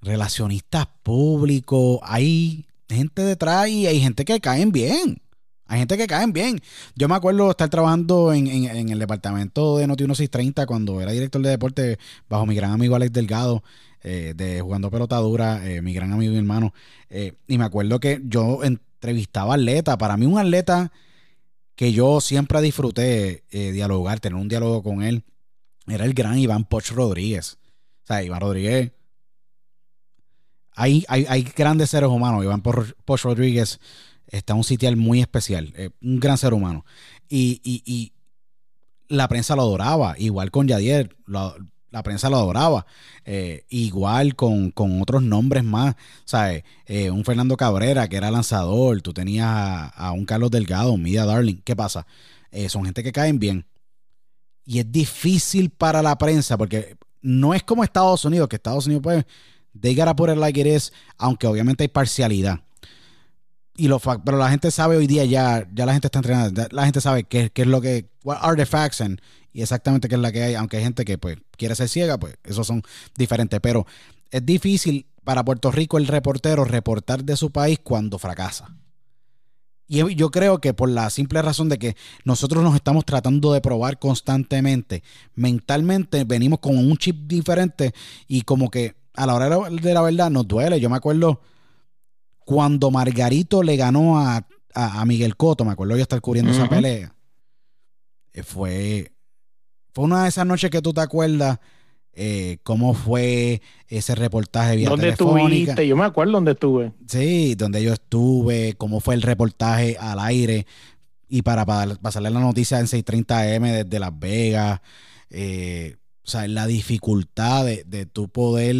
[0.00, 5.22] relacionistas públicos, hay gente detrás y hay gente que caen bien.
[5.66, 6.60] Hay gente que caen bien.
[6.94, 11.50] Yo me acuerdo estar trabajando en, el departamento de Noti 1630 cuando era director de
[11.50, 11.98] deporte
[12.28, 13.62] bajo mi gran amigo Alex Delgado,
[14.02, 16.74] eh, de Jugando Pelota Dura, eh, mi gran amigo y hermano.
[17.08, 19.96] Eh, y me acuerdo que yo entrevistaba atletas.
[19.96, 20.92] Para mí un atleta
[21.74, 25.24] que yo siempre disfruté dialogar, tener un diálogo con él,
[25.88, 27.58] era el gran Iván Poch Rodríguez.
[28.04, 28.92] O sea, Iván Rodríguez...
[30.76, 32.42] Hay, hay grandes seres humanos.
[32.44, 33.78] Iván Poch Rodríguez
[34.36, 36.84] está un sitial muy especial, eh, un gran ser humano.
[37.28, 38.12] Y,
[39.08, 42.86] la prensa lo adoraba, igual con Yadier, la prensa lo adoraba,
[43.24, 46.64] eh, igual con, otros nombres más, ¿sabes?
[46.86, 51.60] Eh, un Fernando Cabrera que era lanzador, tú tenías a, un Carlos Delgado, Media Darling,
[51.64, 52.06] ¿qué pasa?
[52.68, 53.66] son gente que caen bien.
[54.64, 59.02] Y es difícil para la prensa porque no es como Estados Unidos, que Estados Unidos
[59.02, 59.24] pues,
[59.78, 62.60] they gotta put it like it is, aunque obviamente hay parcialidad
[63.76, 66.84] y lo pero la gente sabe hoy día ya, ya la gente está entrenada, la
[66.84, 69.02] gente sabe qué, qué es lo que, what are the facts
[69.52, 72.18] y exactamente qué es la que hay, aunque hay gente que pues quiere ser ciega,
[72.18, 72.82] pues esos son
[73.16, 73.86] diferentes, pero
[74.30, 78.76] es difícil para Puerto Rico el reportero reportar de su país cuando fracasa.
[79.86, 83.60] Y yo creo que por la simple razón de que nosotros nos estamos tratando de
[83.60, 85.02] probar constantemente,
[85.34, 87.92] mentalmente venimos con un chip diferente
[88.26, 90.80] y como que a la hora de la verdad nos duele.
[90.80, 91.40] Yo me acuerdo
[92.44, 94.46] cuando Margarito le ganó a,
[95.06, 97.14] Miguel Coto, me acuerdo yo estar cubriendo esa pelea,
[98.32, 99.12] eh, fue,
[99.92, 101.60] fue una de esas noches que tú te acuerdas
[102.16, 105.86] eh, cómo fue ese reportaje vía ¿Dónde estuviste?
[105.86, 106.92] Yo me acuerdo dónde estuve.
[107.08, 110.66] Sí, donde yo estuve, cómo fue el reportaje al aire
[111.28, 114.80] y para, pasarle la noticia en 630M desde Las Vegas.
[115.30, 118.76] Eh, o sea, la dificultad de, de tu poder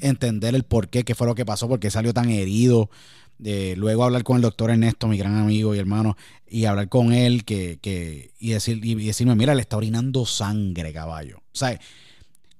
[0.00, 2.90] entender el por qué, qué fue lo que pasó, por qué salió tan herido.
[3.38, 6.16] luego hablar con el doctor Ernesto, mi gran amigo y hermano,
[6.46, 10.92] y hablar con él que, que y, decir, y decirme, mira, le está orinando sangre,
[10.92, 11.38] caballo.
[11.38, 11.78] O sea,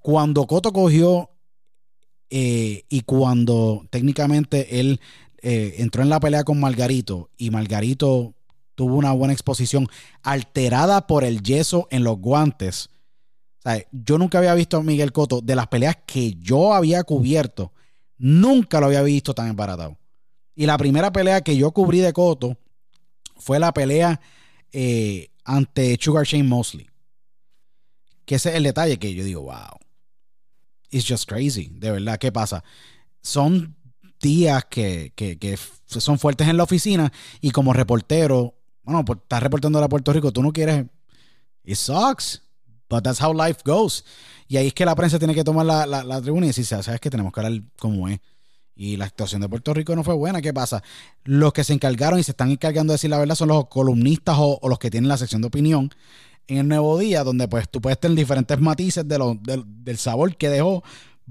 [0.00, 1.30] cuando Coto cogió
[2.30, 5.00] eh, y cuando técnicamente él
[5.42, 8.34] eh, entró en la pelea con Margarito y Margarito
[8.76, 9.88] tuvo una buena exposición
[10.22, 12.88] alterada por el yeso en los guantes,
[13.92, 17.72] yo nunca había visto a Miguel Coto de las peleas que yo había cubierto.
[18.18, 19.98] Nunca lo había visto tan embaratado.
[20.54, 22.58] Y la primera pelea que yo cubrí de Coto
[23.36, 24.20] fue la pelea
[24.72, 26.88] eh, ante Sugar Shane Mosley.
[28.24, 29.78] Que ese es el detalle que yo digo, wow.
[30.90, 31.70] It's just crazy.
[31.72, 32.64] De verdad, ¿qué pasa?
[33.22, 33.76] Son
[34.20, 39.82] días que, que son fuertes en la oficina y como reportero, bueno, pues estás reportando
[39.82, 40.84] a Puerto Rico, tú no quieres.
[41.64, 42.42] It sucks.
[42.90, 44.04] But that's how life goes.
[44.48, 47.00] Y ahí es que la prensa tiene que tomar la, la, tribuna y decir, sabes
[47.00, 48.18] que tenemos que hablar como es.
[48.74, 50.42] Y la actuación de Puerto Rico no fue buena.
[50.42, 50.82] ¿Qué pasa?
[51.22, 54.36] Los que se encargaron y se están encargando de decir la verdad son los columnistas
[54.38, 55.94] o, los que tienen la sección de opinión
[56.48, 60.34] en el Nuevo Día, donde pues tú puedes tener diferentes matices de lo, del sabor
[60.36, 60.82] que dejó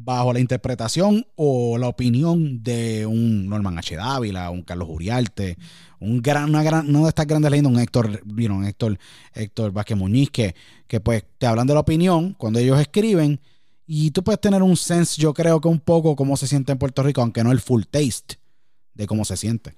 [0.04, 3.96] bajo la interpretación o la opinión de un Norman H.
[3.96, 5.58] Dávila, un Carlos Uriarte,
[6.00, 8.98] un gran, una gran, de estas grandes leyendas, un Héctor, un Héctor,
[9.34, 10.56] Héctor Vázquez Muñiz, que,
[10.88, 13.40] que pues te hablan de la opinión cuando ellos escriben
[13.86, 16.78] y tú puedes tener un sense, yo creo que un poco cómo se siente en
[16.78, 18.36] Puerto Rico, aunque no el full taste
[18.94, 19.74] de cómo se siente.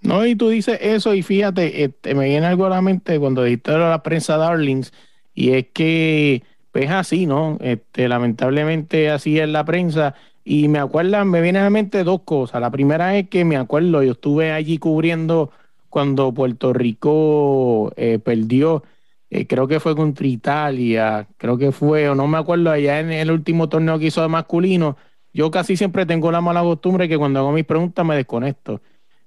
[0.00, 3.42] No, y tú dices eso y fíjate, este, me viene algo a la mente cuando
[3.42, 4.92] dijiste la prensa Darlings
[5.34, 6.42] y es que
[6.74, 7.56] pues así, ¿no?
[7.60, 10.16] Este, lamentablemente así es la prensa.
[10.44, 12.60] Y me acuerdan, me vienen a la mente dos cosas.
[12.60, 15.52] La primera es que me acuerdo, yo estuve allí cubriendo
[15.88, 18.82] cuando Puerto Rico eh, perdió,
[19.30, 23.12] eh, creo que fue contra Italia, creo que fue, o no me acuerdo, allá en
[23.12, 24.96] el último torneo que hizo de masculino.
[25.32, 28.80] Yo casi siempre tengo la mala costumbre que cuando hago mis preguntas me desconecto.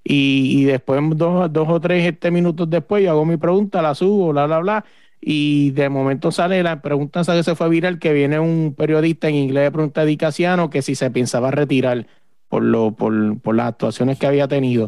[0.04, 4.32] Y, después, dos, dos o tres este, minutos después, yo hago mi pregunta, la subo,
[4.34, 4.86] bla, bla, bla
[5.20, 9.36] y de momento sale la pregunta que se fue viral que viene un periodista en
[9.36, 12.08] inglés de pregunta de Dicasiano que si se pensaba retirar
[12.48, 14.88] por lo por, por las actuaciones que había tenido.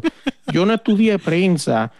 [0.52, 1.92] Yo no estudié prensa,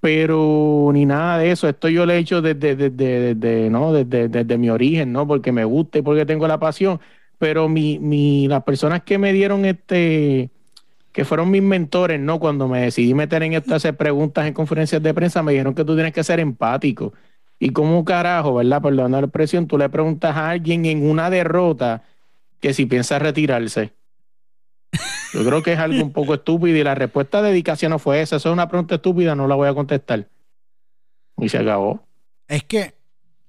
[0.00, 1.68] pero ni nada de eso.
[1.68, 3.92] Esto yo lo he hecho desde, desde, desde, ¿no?
[3.92, 5.26] desde, desde mi origen, ¿no?
[5.26, 7.00] Porque me gusta y porque tengo la pasión.
[7.38, 10.50] Pero mi, mi, las personas que me dieron este,
[11.12, 12.38] que fueron mis mentores, ¿no?
[12.38, 15.84] Cuando me decidí meter en esto, hacer preguntas en conferencias de prensa, me dijeron que
[15.84, 17.12] tú tienes que ser empático
[17.62, 18.80] y como carajo, ¿verdad?
[18.80, 22.02] Perdón la expresión, tú le preguntas a alguien en una derrota
[22.58, 23.92] que si piensa retirarse.
[25.34, 28.22] Yo creo que es algo un poco estúpido y la respuesta de dedicación no fue
[28.22, 28.36] esa.
[28.36, 30.26] Eso es una pregunta estúpida, no la voy a contestar.
[31.36, 32.02] Y se acabó.
[32.48, 32.94] Es que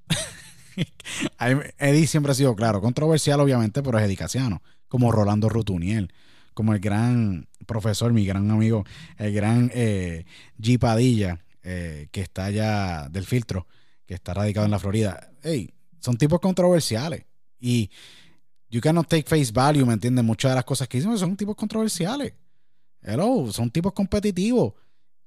[1.80, 6.12] Eddie siempre ha sido claro, controversial obviamente, pero es edicaciano, como Rolando Rutuniel,
[6.54, 8.84] como el gran profesor, mi gran amigo,
[9.18, 10.26] el gran eh,
[10.60, 10.78] G.
[10.80, 13.68] Padilla, eh, que está allá del filtro
[14.06, 17.26] que está radicado en la Florida, hey, son tipos controversiales.
[17.60, 17.90] Y
[18.70, 20.24] you cannot take face value, ¿me entiendes?
[20.24, 22.34] Muchas de las cosas que dicen son tipos controversiales.
[23.02, 24.74] Hello, son tipos competitivos.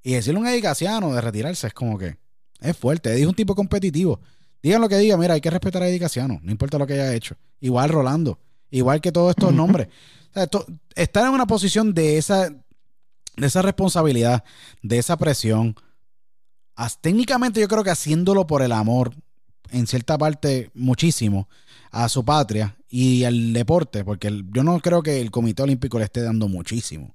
[0.03, 2.19] Y decirle a un edicaciano de retirarse es como que
[2.61, 3.21] es fuerte.
[3.21, 4.21] Es un tipo competitivo.
[4.65, 7.13] Digan lo que digan, mira, hay que respetar a Edicaciano, no importa lo que haya
[7.13, 7.37] hecho.
[7.61, 8.39] Igual Rolando,
[8.71, 9.89] igual que todos estos nombres.
[10.95, 14.43] estar en una posición de esa, de esa responsabilidad,
[14.81, 15.77] de esa presión,
[17.01, 19.15] técnicamente yo creo que haciéndolo por el amor,
[19.71, 21.49] en cierta parte muchísimo,
[21.91, 26.05] a su patria y al deporte, porque yo no creo que el Comité Olímpico le
[26.05, 27.15] esté dando muchísimo.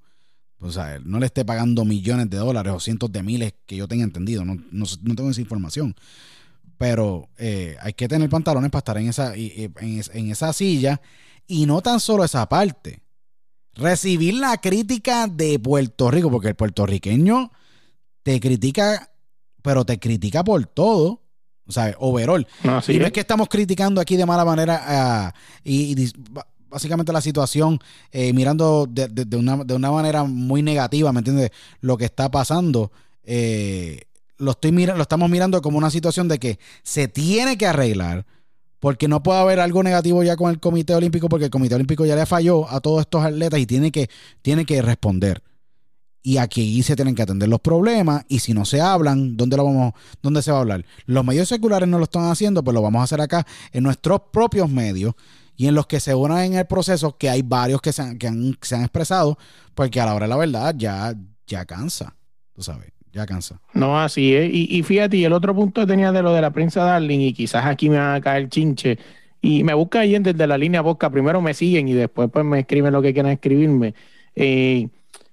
[0.62, 3.88] O sea, no le esté pagando millones de dólares o cientos de miles que yo
[3.88, 4.43] tenga entendido.
[4.43, 4.86] No,
[5.16, 5.95] tengo esa información.
[6.78, 11.01] Pero eh, hay que tener pantalones para estar en esa, en esa silla.
[11.47, 13.01] Y no tan solo esa parte.
[13.74, 17.51] Recibir la crítica de Puerto Rico, porque el puertorriqueño
[18.24, 19.09] te critica
[19.62, 21.22] pero te critica por todo.
[21.68, 22.47] O sea, overall.
[22.88, 25.34] y no es que estamos criticando aquí de mala manera
[25.64, 26.12] y,
[26.70, 27.80] básicamente la situación
[28.12, 31.51] eh, mirando de, una, manera muy negativa, ¿me entiendes?
[31.82, 32.91] Lo que está pasando.
[33.24, 34.01] Eh,
[34.38, 38.26] lo, estoy lo estamos mirando como una situación de que se tiene que arreglar
[38.80, 42.05] porque no puede haber algo negativo ya con el Comité Olímpico porque el Comité Olímpico
[42.05, 44.10] ya le falló a todos estos atletas y tiene que,
[44.41, 45.43] tiene que responder
[46.22, 49.65] y aquí se tienen que atender los problemas y si no se hablan, ¿dónde lo
[49.65, 50.86] vamos dónde se va a hablar?
[51.05, 54.22] Los medios seculares no lo están haciendo, pues lo vamos a hacer acá en nuestros
[54.32, 55.13] propios medios
[55.55, 58.17] y en los que se unan en el proceso, que hay varios que se han,
[58.17, 59.38] que han, se han expresado,
[59.76, 61.13] porque a la hora de la verdad ya,
[61.47, 62.15] ya cansa,
[62.53, 63.59] tú sabes, ya cansa.
[63.74, 64.49] No, así es.
[64.53, 67.34] Y, fíjate, y el otro punto que tenía de lo de la prensa Darling, y
[67.34, 68.99] quizás aquí me va a caer chinche,
[69.41, 72.59] y me busca ahí desde la línea boca, primero me siguen y después pues me
[72.59, 73.93] escriben lo que quieran escribirme.
[74.36, 74.88] Eh,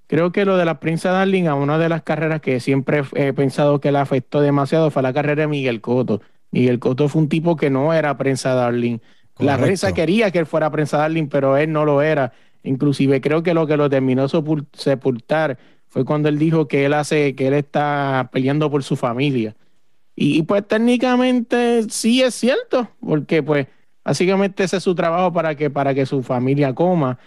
[0.07, 3.33] Creo que lo de la Prince Darling, a una de las carreras que siempre he
[3.33, 6.21] pensado que le afectó demasiado fue la carrera de Miguel Coto.
[6.53, 8.99] Miguel Coto fue un tipo que no era prensa Darling.
[9.39, 12.33] La prensa quería que él fuera prensa Darling, pero él no lo era.
[12.63, 17.35] Inclusive creo que lo que lo terminó sepultar fue cuando él dijo que él hace,
[17.35, 19.57] que él está peleando por su familia.
[20.15, 23.67] Y, pues técnicamente sí es cierto, porque pues
[24.03, 27.19] básicamente ese es su trabajo para que, para que su familia coma.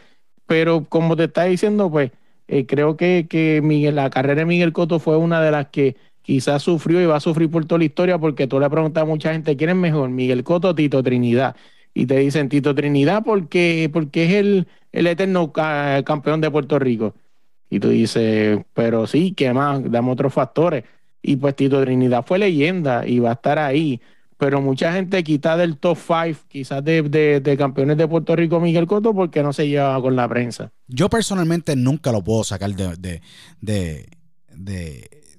[0.47, 2.11] Pero como te está diciendo, pues
[2.49, 3.61] eh, creo que, que
[3.93, 7.19] la carrera de Miguel Coto fue una de las que quizás sufrió y va a
[7.19, 10.09] sufrir por toda la historia porque tú le preguntas a mucha gente quién es mejor,
[10.09, 11.55] Miguel Coto o Tito Trinidad.
[11.93, 17.13] Y te dicen Tito Trinidad porque, porque es el, el eterno campeón de Puerto Rico.
[17.69, 19.81] Y tú dices, pero sí, ¿qué más?
[19.91, 20.85] Damos otros factores.
[21.21, 24.01] Y pues Tito Trinidad fue leyenda y va a estar ahí.
[24.39, 27.01] Pero mucha gente quita del top 5, quizás de,
[27.43, 30.71] de, campeones de Puerto Rico Miguel Cotto, porque no se lleva con la prensa.
[30.87, 33.21] Yo personalmente nunca lo puedo sacar de,
[33.59, 34.07] de,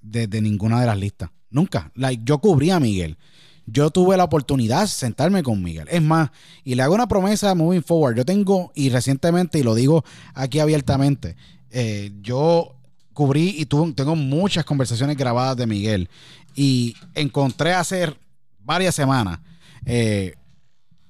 [0.02, 1.30] de ninguna de las listas.
[1.48, 1.90] Nunca.
[2.24, 3.16] Yo cubrí a Miguel.
[3.64, 5.88] Yo tuve la oportunidad de sentarme con Miguel.
[5.90, 6.28] Es más,
[6.62, 8.16] y le hago una promesa moving forward.
[8.16, 11.36] Yo tengo, y recientemente, y lo digo aquí abiertamente,
[11.70, 12.74] eh, yo
[13.14, 16.10] cubrí y tuve, tengo muchas conversaciones grabadas de Miguel.
[16.54, 18.14] Y encontré hace
[18.70, 19.40] varias semanas
[19.84, 20.34] eh,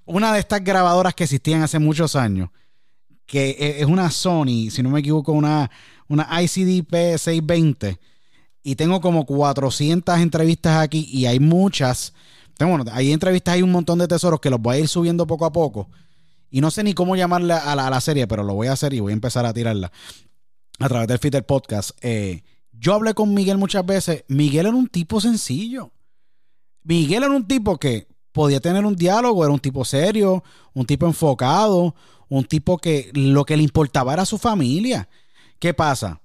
[0.06, 2.50] una de estas grabadoras que existían hace muchos años,
[3.26, 5.70] que e, es una Sony, si no me equivoco, una,
[6.08, 7.98] una ICDP 620.
[8.62, 12.12] Y tengo como 400 entrevistas aquí y hay muchas.
[12.56, 15.46] Tengo, hay entrevistas, hay un montón de tesoros que los voy a ir subiendo poco
[15.46, 15.88] a poco.
[16.50, 18.72] Y no sé ni cómo llamarle a la, a la serie, pero lo voy a
[18.72, 19.92] hacer y voy a empezar a tirarla
[20.78, 21.90] a través del Fitter Podcast.
[22.00, 22.42] Eh,
[22.72, 24.24] yo hablé con Miguel muchas veces.
[24.28, 25.92] Miguel era un tipo sencillo.
[26.82, 31.06] Miguel era un tipo que podía tener un diálogo, era un tipo serio, un tipo
[31.06, 31.94] enfocado,
[32.28, 35.08] un tipo que lo que le importaba era su familia.
[35.58, 36.20] ¿Qué pasa?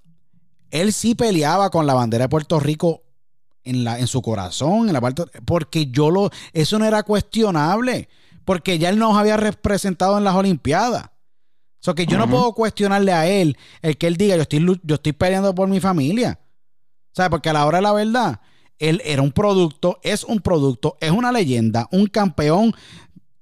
[0.72, 3.04] Él sí peleaba con la bandera de Puerto Rico
[3.64, 8.08] en, la, en su corazón, en la parte, porque yo lo, eso no era cuestionable,
[8.46, 11.06] porque ya él nos había representado en las Olimpiadas.
[11.06, 14.82] O sea, que yo no puedo cuestionarle a él el que él diga, yo estoy,
[14.84, 16.40] yo estoy peleando por mi familia.
[17.12, 18.42] O sea, porque a la hora de la verdad,
[18.80, 22.74] él era un producto, es un producto, es una leyenda, un campeón,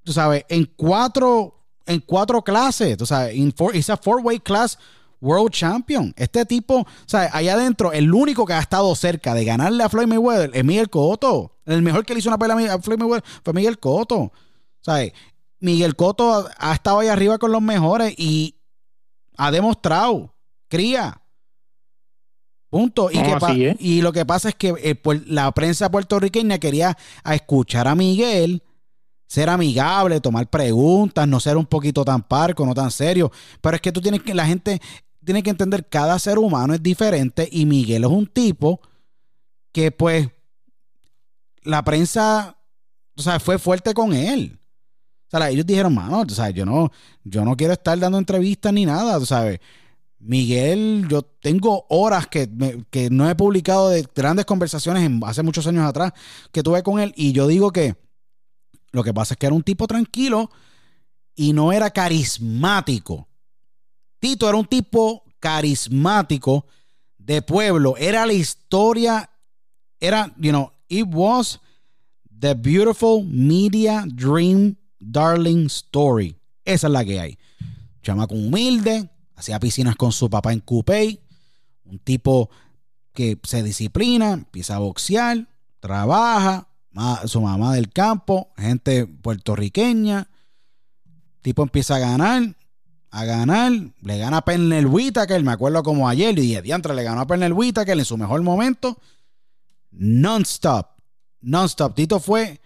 [0.04, 1.56] tú sabes, en cuatro,
[1.86, 4.78] en cuatro clases, tú sabes, in four, a four-way class
[5.24, 6.14] world champion.
[6.18, 9.90] Este tipo, o sea, allá adentro, el único que ha estado cerca de ganarle a
[9.90, 11.56] Floyd Mayweather es Miguel Cotto.
[11.66, 14.18] El mejor que le hizo una pelea a Floyd Mayweather fue Miguel Cotto.
[14.18, 14.32] O
[14.82, 15.10] sea,
[15.60, 18.58] Miguel Cotto ha estado ahí arriba con los mejores y
[19.38, 20.36] ha demostrado,
[20.68, 21.22] cría.
[22.74, 23.12] Punto.
[23.12, 23.20] Y,
[23.78, 28.64] y lo que pasa es que eh, la prensa puertorriqueña quería escuchar a Miguel,
[29.28, 33.32] ser amigable, tomar preguntas, no ser un poquito tan parco, no tan serio.
[33.62, 34.82] Pero es que tú tienes que, la gente
[35.24, 38.82] tiene que entender, cada ser humano es diferente y Miguel es un tipo
[39.72, 40.28] que pues
[41.62, 42.58] la prensa,
[43.16, 44.58] o sea, fue fuerte con él.
[45.32, 46.92] O sea, ellos dijeron, mano, o sea, yo no,
[47.24, 49.60] yo no quiero estar dando entrevistas ni nada, tú sabes.
[50.26, 52.48] Miguel, yo tengo horas que,
[53.12, 56.14] no he publicado de grandes conversaciones en, hace muchos años atrás
[56.52, 57.96] que tuve con él y yo digo que
[58.92, 60.50] lo que pasa es que era un tipo tranquilo
[61.36, 63.28] y no era carismático.
[64.20, 66.68] Tito era un tipo carismático
[67.18, 67.98] de pueblo.
[67.98, 69.30] Era la historia,
[70.00, 71.60] era, you know, it was
[72.40, 76.38] the beautiful media dream darling story.
[76.64, 77.38] Esa es la que hay.
[78.02, 79.10] Chamaco humilde,
[79.44, 81.20] hacía piscinas con su papá en Coupé,
[81.84, 82.50] un tipo
[83.14, 85.48] que se disciplina, empieza a boxear,
[85.82, 86.68] trabaja,
[87.26, 90.30] su mamá del campo, gente puertorriqueña,
[91.42, 92.56] tipo empieza a ganar,
[93.10, 93.72] a ganar,
[94.02, 97.54] le gana a Pernell Whitaker, me acuerdo como ayer, y diantre le ganó a Pernell
[97.54, 98.98] Whitaker en su mejor momento,
[99.92, 100.88] non-stop,
[101.42, 102.62] non-stop, Tito fue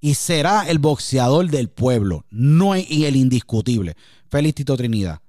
[0.00, 3.96] y será el boxeador del pueblo, no y el indiscutible,
[4.28, 5.20] Félix Tito Trinidad,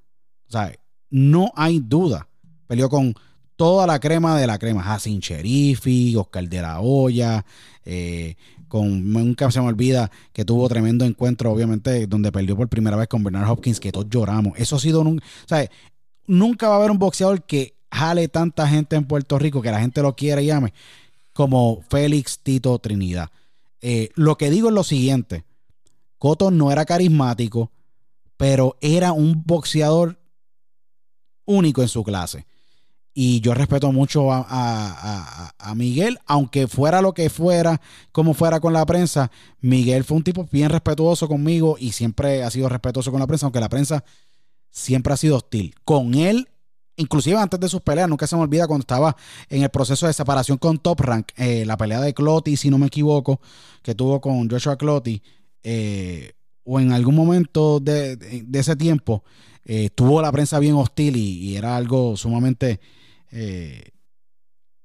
[0.47, 0.73] o sea,
[1.13, 2.27] no hay duda.
[2.65, 3.13] Peleó con
[3.55, 4.81] toda la crema de la crema.
[4.81, 7.45] Hassin Cherifi, Oscar de la Hoya,
[7.85, 8.35] eh,
[8.67, 13.07] con, nunca se me olvida que tuvo tremendo encuentro, obviamente, donde perdió por primera vez
[13.07, 14.57] con Bernard Hopkins, que todos lloramos.
[14.57, 15.21] Eso ha sido, un,
[16.25, 19.81] nunca va a haber un boxeador que jale tanta gente en Puerto Rico, que la
[19.81, 20.73] gente lo quiera y llame,
[21.31, 23.29] como Félix Tito Trinidad.
[23.81, 25.43] Eh, lo que digo es lo siguiente,
[26.17, 27.71] Coto no era carismático,
[28.35, 30.17] pero era un boxeador
[31.45, 32.45] único en su clase.
[33.15, 37.79] Y yo respeto mucho a, Miguel, aunque fuera lo que fuera,
[38.11, 39.31] como fuera con la prensa,
[39.61, 43.45] Miguel fue un tipo bien respetuoso conmigo y siempre ha sido respetuoso con la prensa,
[43.45, 44.03] aunque la prensa
[44.71, 45.75] siempre ha sido hostil.
[45.85, 46.49] Con él,
[46.95, 49.15] inclusive antes de sus peleas, nunca se me olvida cuando estaba
[49.47, 52.79] en el proceso de separación con Top Rank, eh, la pelea de Cloty, si no
[52.79, 53.39] me equivoco,
[53.83, 55.21] que tuvo con Joshua Cloty,
[55.61, 56.33] eh,
[56.63, 59.23] o en algún momento de, ese tiempo,
[59.65, 62.79] eh, tuvo la prensa bien hostil y era algo sumamente
[63.35, 63.91] eh,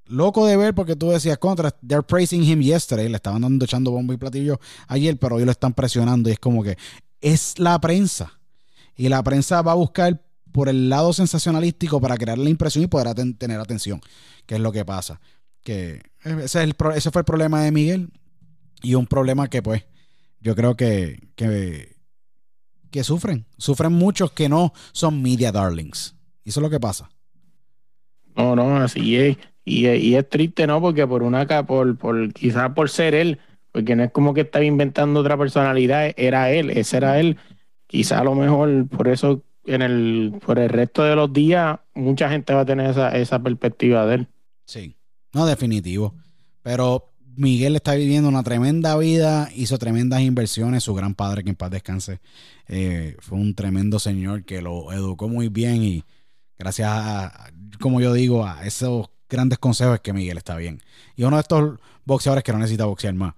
[0.07, 3.91] loco de ver porque tú decías contra, they're praising him yesterday, le estaban dando echando
[3.91, 6.79] bombo y platillo ayer, pero hoy lo están presionando y es como que
[7.21, 8.33] es la prensa.
[8.97, 12.87] Y la prensa va a buscar por el lado sensacionalístico para crear la impresión y
[12.87, 14.01] poder tener atención,
[14.47, 15.21] que es lo que pasa.
[15.63, 18.11] Que el ese fue el problema de Miguel
[18.83, 19.85] y un problema que pues
[20.41, 21.29] yo creo que,
[22.91, 23.47] que sufren.
[23.57, 26.17] Sufren muchos que no son media darlings.
[26.45, 27.11] Y eso es lo que pasa.
[28.37, 29.37] No, no, así es.
[29.65, 30.81] Y, y, es triste, ¿no?
[30.81, 33.39] Porque por una por, por quizás por ser él,
[33.73, 37.37] porque no es como que estaba inventando otra personalidad, era él, ese era él.
[37.87, 42.31] Quizá a lo mejor por eso en el, por el resto de los días mucha
[42.31, 44.29] gente va a tener esa, esa perspectiva de él.
[44.65, 44.97] Sí,
[45.33, 46.15] no, definitivo.
[46.63, 47.08] Pero
[47.39, 51.71] Miguel está viviendo una tremenda vida, hizo tremendas inversiones, su gran padre, que en paz
[51.71, 52.19] descanse,
[52.67, 56.05] eh, fue un tremendo señor que lo educó muy bien y
[56.59, 60.83] gracias a, como yo digo, a esos grandes consejos es que Miguel está bien.
[61.15, 63.35] Y uno de estos boxeadores que no necesita boxear más,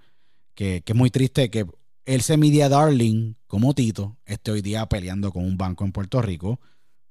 [0.54, 1.66] que, es muy triste que
[2.06, 6.22] él se media darling como Tito esté hoy día peleando con un banco en Puerto
[6.22, 6.58] Rico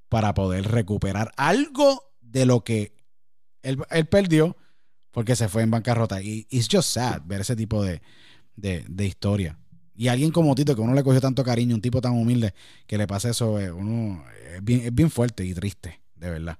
[0.10, 2.94] para poder recuperar algo de lo que
[3.62, 4.58] él perdió
[5.12, 6.22] porque se fue en bancarrota.
[6.22, 8.01] Y it's just sad ver ese tipo de,
[8.55, 9.57] de, historia.
[9.95, 12.53] Y alguien como Tito, que uno le cogió tanto cariño, un tipo tan humilde,
[12.88, 14.24] que le pase eso, eh, uno,
[14.55, 16.57] es, bien, es bien fuerte y triste, de verdad.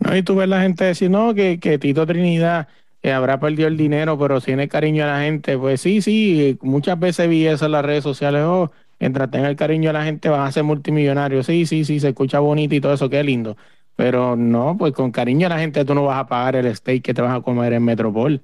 [0.00, 2.68] No, y tú ves la gente decir, no, que, que Tito Trinidad
[3.12, 5.56] habrá perdido el dinero, pero tiene cariño a la gente.
[5.56, 9.56] Pues sí, sí, muchas veces vi eso en las redes sociales, oh, mientras tenga el
[9.56, 11.42] cariño a la gente vas a ser multimillonario.
[11.42, 13.56] Sí, sí, sí, se escucha bonito y todo eso, qué lindo.
[13.98, 17.02] Pero no, pues con cariño a la gente tú no vas a pagar el steak
[17.02, 18.40] que te vas a comer en Metropol.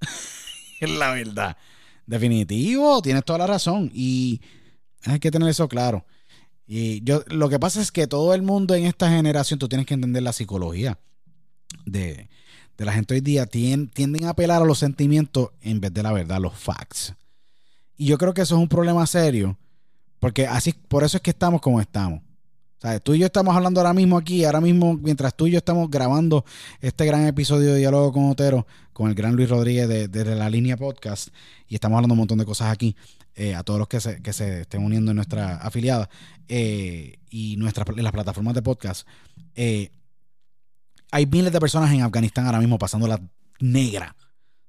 [0.80, 1.58] es la verdad.
[2.06, 3.90] Definitivo, tienes toda la razón.
[3.92, 4.40] Y
[5.04, 6.06] hay que tener eso claro.
[6.66, 9.86] Y yo, lo que pasa es que todo el mundo en esta generación, tú tienes
[9.86, 10.98] que entender la psicología
[11.84, 12.30] de,
[12.78, 13.44] la gente hoy día.
[13.44, 17.12] tienden a apelar a los sentimientos en vez de la verdad, los facts.
[17.98, 19.58] Y yo creo que eso es un problema serio.
[20.18, 22.22] Porque así, por eso es que estamos como estamos
[23.02, 25.90] tú y yo estamos hablando ahora mismo aquí, ahora mismo, mientras tú y yo estamos
[25.90, 26.44] grabando
[26.80, 30.76] este gran episodio de Diálogo con Otero, con el gran Luis Rodríguez de, la línea
[30.76, 31.28] podcast,
[31.66, 32.94] y estamos hablando un montón de cosas aquí,
[33.36, 36.10] eh, a todos los que se, que se estén uniendo en nuestra afiliada
[36.46, 39.08] eh, y nuestra, en las plataformas de podcast.
[39.54, 39.90] Eh,
[41.10, 43.20] hay miles de personas en Afganistán ahora mismo pasando la
[43.60, 44.14] negra,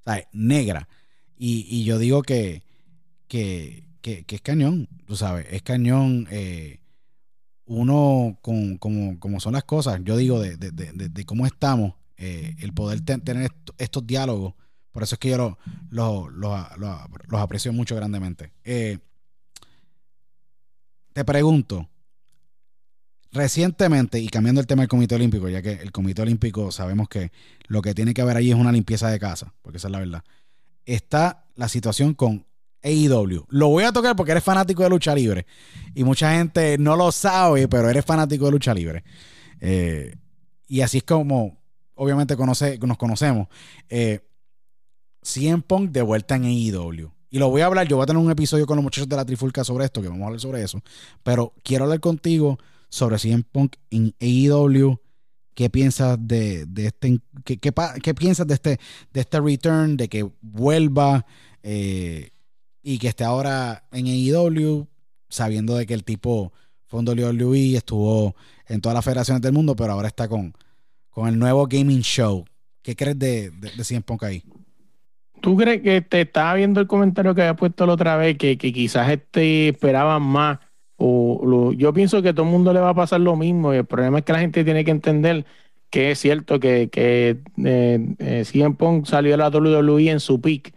[0.05, 0.26] ¿sabes?
[0.32, 0.88] Negra.
[1.38, 2.63] Y, yo digo que,
[3.28, 6.28] que, que, es cañón, tú sabes, es cañón
[7.66, 12.55] uno, con, como, como, son las cosas, yo digo, de, de, de, cómo estamos, eh,
[12.59, 14.53] el poder tener estos diálogos,
[14.91, 15.57] por eso es que yo
[15.91, 18.53] los aprecio mucho grandemente.
[18.63, 18.99] Eh,
[21.13, 21.89] te pregunto,
[23.32, 27.32] recientemente, y cambiando el tema del Comité Olímpico, ya que el Comité Olímpico sabemos que
[27.68, 29.99] lo que tiene que haber ahí es una limpieza de casa, porque esa es la
[29.99, 30.24] verdad,
[30.86, 32.45] está la situación con
[32.86, 33.45] AEW.
[33.49, 35.45] Lo voy a tocar porque eres fanático de lucha libre.
[35.95, 39.03] Y mucha gente no lo sabe, pero eres fanático de lucha libre.
[39.59, 40.15] Eh,
[40.67, 41.57] y así es como,
[41.95, 43.47] obviamente, conoce, nos conocemos.
[43.89, 44.19] Eh,
[45.23, 47.11] CM Punk de vuelta en AEW.
[47.31, 49.15] Y lo voy a hablar, yo voy a tener un episodio con los muchachos de
[49.15, 50.81] la Trifulca sobre esto, que vamos a hablar sobre eso.
[51.23, 52.59] Pero quiero hablar contigo
[52.89, 54.99] sobre CM Punk en AEW.
[55.55, 58.79] ¿Qué piensas de, este qué, piensas de este,
[59.11, 61.25] de este return, de que vuelva?
[61.63, 62.29] Eh,
[62.88, 64.88] y que esté ahora en AEW,
[65.27, 66.53] sabiendo de que el tipo
[66.86, 68.36] fue un WWE, estuvo
[68.67, 70.53] en todas las federaciones del mundo, pero ahora está con,
[71.09, 72.45] con el nuevo gaming show.
[72.83, 74.43] ¿Qué crees de, de, de ahí?
[75.41, 78.55] ¿Tú crees que te estaba viendo el comentario que había puesto la otra vez, que,
[78.55, 80.59] quizás este esperaban más?
[80.95, 83.77] O yo pienso que a todo el mundo le va a pasar lo mismo y
[83.77, 85.43] el problema es que la gente tiene que entender
[85.89, 90.74] que es cierto que, que eh, eh CM salió de la WWE en su peak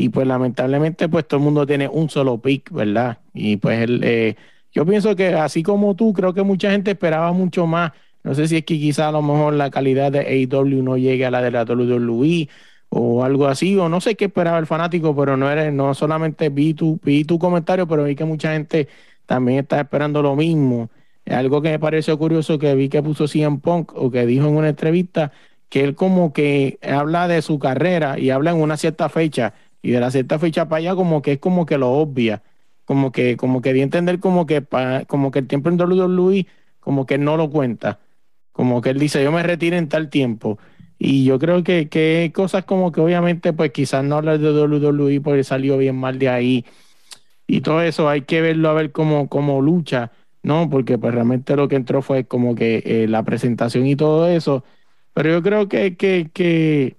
[0.00, 3.18] y pues lamentablemente pues todo el mundo tiene un solo pick, ¿verdad?
[3.34, 4.36] Y pues el, eh,
[4.72, 7.92] yo pienso que así como tú, creo que mucha gente esperaba mucho más.
[8.22, 11.26] No sé si es que quizá a lo mejor la calidad de AEW no llegue
[11.26, 12.48] a la de la WWE
[12.88, 16.48] o algo así, o no sé qué esperaba el fanático, pero no eres, no solamente
[16.48, 18.88] vi tu, vi tu comentario, pero vi que mucha gente
[19.26, 20.90] también está esperando lo mismo.
[21.26, 24.56] Algo que me pareció curioso que vi que puso CM Punk o que dijo en
[24.56, 25.32] una entrevista
[25.68, 29.90] que él como que habla de su carrera y habla en una cierta fecha y
[29.92, 32.42] de la cierta fecha para allá como que es como que lo obvia,
[32.84, 34.64] como que como que di entender como que
[35.06, 36.46] como que el tiempo en WWE
[36.80, 38.00] como que no lo cuenta,
[38.52, 40.58] como que él dice yo me retiro en tal tiempo
[41.02, 45.22] y yo creo que, que cosas como que obviamente pues quizás no hablar de WWE
[45.22, 46.66] porque salió bien mal de ahí.
[47.46, 50.12] Y todo eso hay que verlo a ver cómo, cómo lucha,
[50.42, 50.68] ¿no?
[50.68, 54.62] Porque pues realmente lo que entró fue como que eh, la presentación y todo eso,
[55.14, 56.96] pero yo creo que, que, que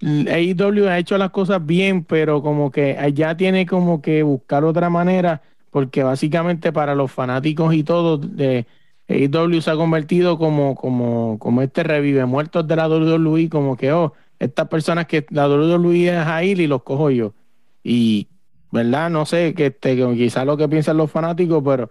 [0.00, 4.90] AEW ha hecho las cosas bien, pero como que allá tiene como que buscar otra
[4.90, 8.66] manera, porque básicamente para los fanáticos y todo, de
[9.08, 13.92] AEW se ha convertido como, como, como este revive muertos de la WWE, como que,
[13.92, 17.34] oh, estas personas que la WWE es ahí y los cojo yo.
[17.82, 18.28] Y,
[18.70, 19.10] ¿verdad?
[19.10, 21.90] No sé, que este, quizás lo que piensan los fanáticos, pero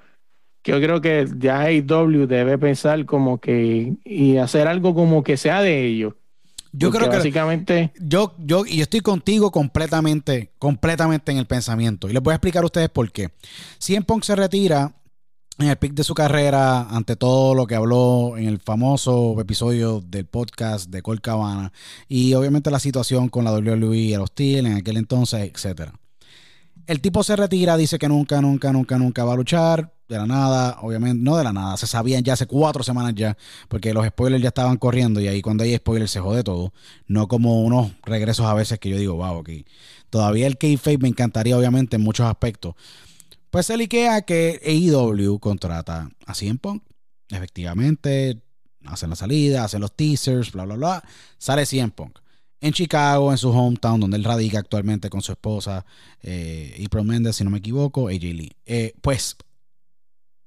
[0.63, 5.61] yo creo que ya AEW debe pensar como que y hacer algo como que sea
[5.61, 6.13] de ellos
[6.71, 11.45] Yo Porque creo que básicamente yo, yo, y yo estoy contigo completamente, completamente en el
[11.45, 12.09] pensamiento.
[12.09, 13.29] Y les voy a explicar a ustedes por qué.
[13.79, 14.93] CM Punk se retira
[15.59, 20.01] en el pic de su carrera, ante todo lo que habló en el famoso episodio
[20.01, 21.73] del podcast de Col Cabana,
[22.07, 25.93] y obviamente la situación con la WWE, el hostil en aquel entonces, etcétera.
[26.87, 29.93] El tipo se retira, dice que nunca, nunca, nunca, nunca va a luchar.
[30.07, 33.35] De la nada, obviamente, no de la nada, se sabían ya hace cuatro semanas ya,
[33.67, 36.71] porque los spoilers ya estaban corriendo y ahí cuando hay spoilers se jode todo.
[37.07, 39.49] No como unos regresos a veces que yo digo, wow, ok.
[40.09, 42.75] Todavía el kayfabe me encantaría, obviamente, en muchos aspectos.
[43.49, 46.83] Pues se liquea que AEW contrata a CM Punk.
[47.29, 48.41] Efectivamente,
[48.85, 51.03] hacen la salida, hacen los teasers, bla, bla, bla.
[51.37, 52.19] Sale CM Punk
[52.59, 55.85] en Chicago, en su hometown, donde él radica actualmente con su esposa,
[56.21, 58.55] eh, April Mendes, si no me equivoco, AJ Lee.
[58.65, 59.37] Eh, pues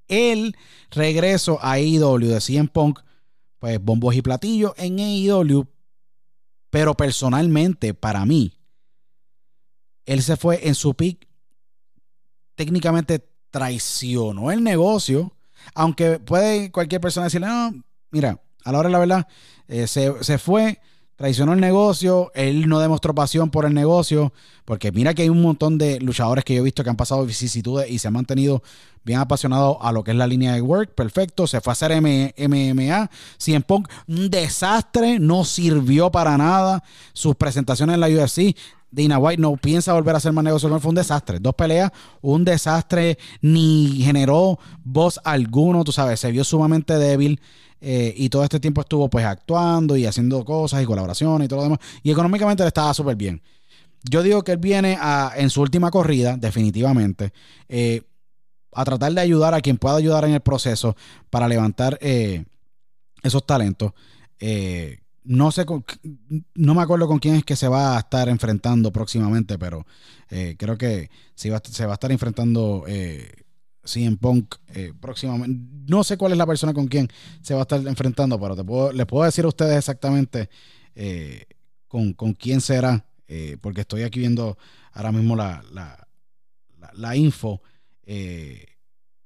[0.08, 0.56] el
[0.90, 3.00] regreso a AEW de CM Punk,
[3.58, 5.68] pues bombos y platillos en AEW,
[6.70, 8.52] pero personalmente, para mí,
[10.06, 11.28] él se fue en su pick,
[12.56, 15.36] técnicamente traicionó el negocio,
[15.74, 19.28] aunque puede cualquier persona decirle, no, mira, a la hora de la verdad,
[19.68, 20.80] eh, se, se fue
[21.20, 24.32] traicionó el negocio, él no demostró pasión por el negocio,
[24.64, 27.26] porque mira que hay un montón de luchadores que yo he visto que han pasado
[27.26, 28.62] vicisitudes y se han mantenido
[29.04, 32.00] bien apasionados a lo que es la línea de work, perfecto, se fue a hacer
[32.00, 38.56] MMA, CM Punk, un desastre, no sirvió para nada, sus presentaciones en la UFC,
[38.90, 42.44] Dina White no piensa volver a hacer más negocio, fue un desastre, dos peleas, un
[42.44, 47.40] desastre, ni generó voz alguno, tú sabes, se vio sumamente débil.
[47.82, 51.60] Eh, y todo este tiempo estuvo pues actuando y haciendo cosas y colaboraciones y todo
[51.60, 51.78] lo demás.
[52.02, 53.40] Y económicamente le estaba súper bien.
[54.02, 57.32] Yo digo que él viene a, en su última corrida, definitivamente,
[57.68, 58.02] eh,
[58.72, 60.94] a tratar de ayudar a quien pueda ayudar en el proceso
[61.30, 62.44] para levantar eh,
[63.22, 63.92] esos talentos.
[65.30, 65.64] No sé,
[66.54, 69.86] no me acuerdo con quién es que se va a estar enfrentando próximamente, pero
[70.28, 72.84] creo que se va, se va a estar enfrentando
[73.94, 75.60] en Punk eh, próximamente.
[75.88, 77.08] No sé cuál es la persona con quien
[77.42, 80.48] se va a estar enfrentando, pero te puedo, les puedo decir a ustedes exactamente
[80.94, 81.46] eh,
[81.88, 84.56] con, quién será, eh, porque estoy aquí viendo
[84.92, 86.06] ahora mismo la, la,
[86.92, 87.62] la, info.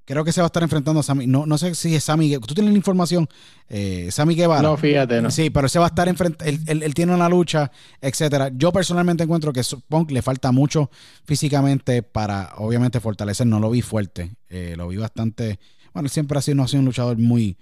[0.06, 1.26] Creo que se va a estar enfrentando a Sammy.
[1.26, 2.36] No, no sé si es Sammy.
[2.38, 3.26] ¿Tú tienes la información?
[3.70, 4.60] Eh, Sammy Guevara.
[4.60, 5.30] No, fíjate, no.
[5.30, 6.44] Sí, pero se va a estar enfrentando.
[6.66, 8.50] Él, él, tiene una lucha, etcétera.
[8.54, 10.90] Yo personalmente encuentro que Punk le falta mucho
[11.24, 13.46] físicamente para, obviamente, fortalecer.
[13.46, 14.32] No lo vi fuerte.
[14.50, 15.58] Eh, lo vi bastante.
[15.94, 17.56] Bueno, siempre ha sido, no ha sido un luchador muy,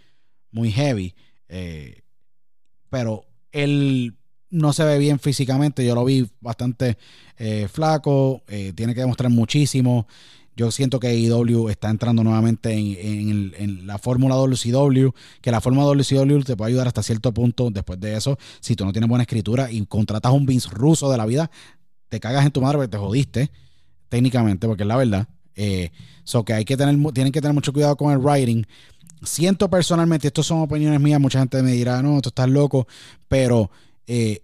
[0.51, 1.14] muy heavy.
[1.49, 2.03] Eh,
[2.90, 4.16] pero él
[4.51, 5.86] no se ve bien físicamente.
[5.86, 6.99] Yo lo vi bastante
[7.38, 8.43] eh, flaco.
[8.74, 10.09] tiene que demostrar muchísimo.
[10.55, 16.42] Yo siento que AEW está entrando nuevamente en, la fórmula WCW, que la fórmula WCW
[16.42, 18.38] te puede ayudar hasta cierto punto después de eso.
[18.61, 21.50] Si tú no tienes buena escritura y contratas a un Vince ruso de la vida,
[22.09, 23.50] te cagas en tu madre te jodiste,
[24.11, 25.28] técnicamente, porque es la verdad.
[25.55, 25.90] Eh,
[26.46, 28.64] que hay que tener, tienen que tener mucho cuidado con el writing.
[29.22, 32.86] Siento personalmente, esto son opiniones mías, mucha gente me dirá, no, tú estás loco,
[33.28, 33.70] pero
[34.07, 34.42] eh,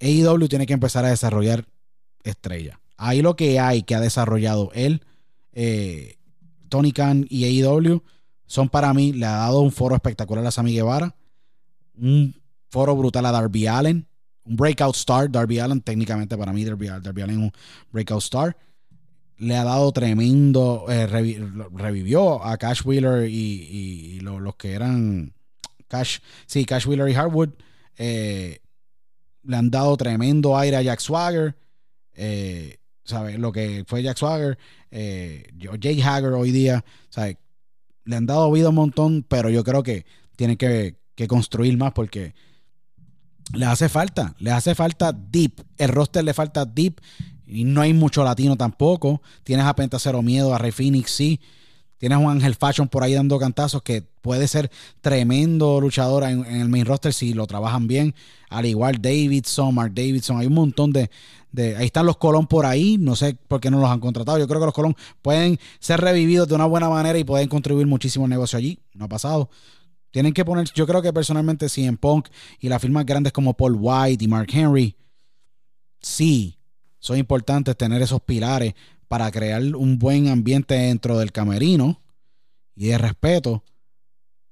[0.00, 1.64] AEW tiene que empezar a desarrollar
[2.24, 2.76] estrellas.
[2.96, 5.02] Ahí lo que hay que ha desarrollado él
[5.54, 6.16] eh,
[6.68, 8.02] Tony Khan y AEW
[8.46, 11.14] son para mí, le ha dado un foro espectacular a Sammy Guevara,
[11.96, 12.34] un
[12.68, 14.06] foro brutal a Darby Allen,
[14.44, 17.52] un breakout star, Darby Allen, técnicamente para mí Darby, Allen es un
[17.90, 18.56] breakout star.
[19.36, 25.32] Le ha dado tremendo, eh, revivió a Cash Wheeler y, los que eran
[25.88, 27.50] Cash, sí, Cash Wheeler y Hardwood.
[27.96, 28.60] Eh,
[29.42, 31.56] le han dado tremendo aire a Jack Swagger.
[32.14, 33.38] Eh, ¿sabes?
[33.38, 34.58] Lo que fue Jack Swagger,
[34.90, 37.36] eh, Jake Hager hoy día, ¿sabes?
[38.04, 40.04] Le han dado vida un montón, pero yo creo que
[40.36, 40.96] tienen que,
[41.28, 42.34] construir más porque
[43.54, 45.62] le hace falta, le hace falta deep.
[45.78, 47.00] El roster le falta deep
[47.46, 49.22] y no hay mucho latino tampoco.
[49.44, 51.40] Tienes a Pentacero Miedo, a Rey Phoenix, sí.
[51.98, 56.44] Tienes a un Ángel Fashion por ahí dando cantazos que puede ser tremendo luchador en,
[56.44, 58.14] en, el main roster si lo trabajan bien.
[58.50, 61.10] Al igual Davidson, Mark Davidson, hay un montón de,
[61.56, 64.38] ahí están los Colón por ahí, no sé por qué no los han contratado.
[64.38, 67.86] Yo creo que los Colón pueden ser revividos de una buena manera y pueden contribuir
[67.86, 68.78] muchísimo al negocio allí.
[68.92, 69.50] No ha pasado.
[70.10, 72.28] Tienen que poner, yo creo que personalmente si en Punk
[72.60, 74.96] y las firmas grandes como Paul White y Mark Henry,
[76.00, 76.56] sí,
[77.00, 78.74] son importantes tener esos pilares
[79.08, 82.00] para crear un buen ambiente dentro del camerino
[82.76, 83.64] y de respeto,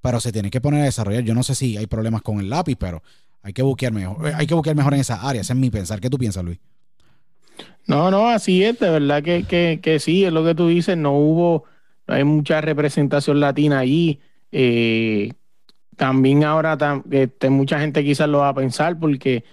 [0.00, 1.22] pero se tiene que poner a desarrollar.
[1.22, 3.02] Yo no sé si hay problemas con el lápiz, pero
[3.42, 5.40] hay que buscar mejor, hay que buscar mejor en esa área.
[5.42, 6.00] Ese es mi pensar.
[6.00, 6.58] ¿Qué tú piensas, Luis?
[7.86, 10.96] No, no, así es, de verdad que, que, que sí, es lo que tú dices,
[10.96, 11.64] no hubo,
[12.06, 14.20] no hay mucha representación latina allí.
[14.52, 15.32] Eh,
[15.96, 16.78] también ahora
[17.10, 19.44] este, mucha gente quizás lo va a pensar porque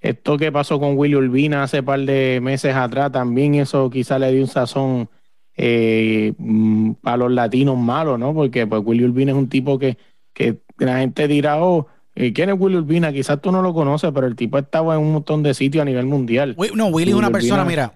[0.00, 4.32] esto que pasó con Willy Urbina hace par de meses atrás, también eso quizás le
[4.32, 5.08] dio un sazón
[5.56, 8.34] eh, mm, a los latinos malos, ¿no?
[8.34, 9.96] Porque pues Willy Urbina es un tipo que,
[10.34, 13.12] que la gente dirá, oh, eh, ¿quién es Willy Urbina?
[13.12, 15.84] Quizás tú no lo conoces, pero el tipo estaba en un montón de sitios a
[15.84, 16.56] nivel mundial.
[16.74, 17.94] No, Willy, es una persona, mira,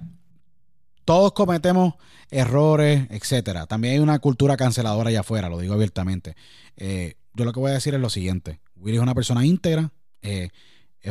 [1.05, 1.95] todos cometemos
[2.31, 3.67] errores, etcétera.
[3.67, 6.37] También hay una cultura canceladora allá afuera, lo digo abiertamente.
[6.77, 9.91] Eh, yo lo que voy a decir es lo siguiente: Willy es una persona íntegra,
[10.23, 10.51] es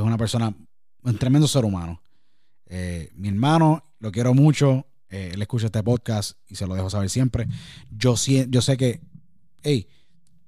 [0.02, 0.54] una persona,
[1.04, 2.02] un tremendo ser humano.
[3.16, 7.10] mi hermano, lo quiero mucho, eh, él escucha este podcast y se lo dejo saber
[7.10, 7.48] siempre.
[7.90, 8.16] Yo,
[8.48, 9.02] yo sé que,
[9.64, 9.88] hey,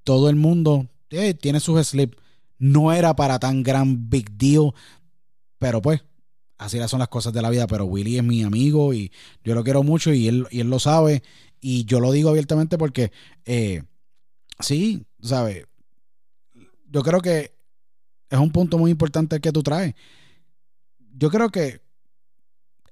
[0.04, 2.18] todo el mundo tiene sus slips.
[2.62, 4.72] No era para tan gran big deal,
[5.58, 6.04] pero pues,
[6.60, 7.66] así son las cosas de la vida.
[7.66, 9.12] Pero Willy es mi amigo y
[9.44, 11.24] yo lo quiero mucho y él, y él lo sabe.
[11.60, 13.12] Y yo lo digo abiertamente porque,
[13.46, 13.82] eh,
[14.60, 15.66] sí, ¿sabes?
[16.88, 17.56] Yo creo que
[18.30, 19.96] es un punto muy importante que tú traes.
[21.18, 21.82] Yo creo que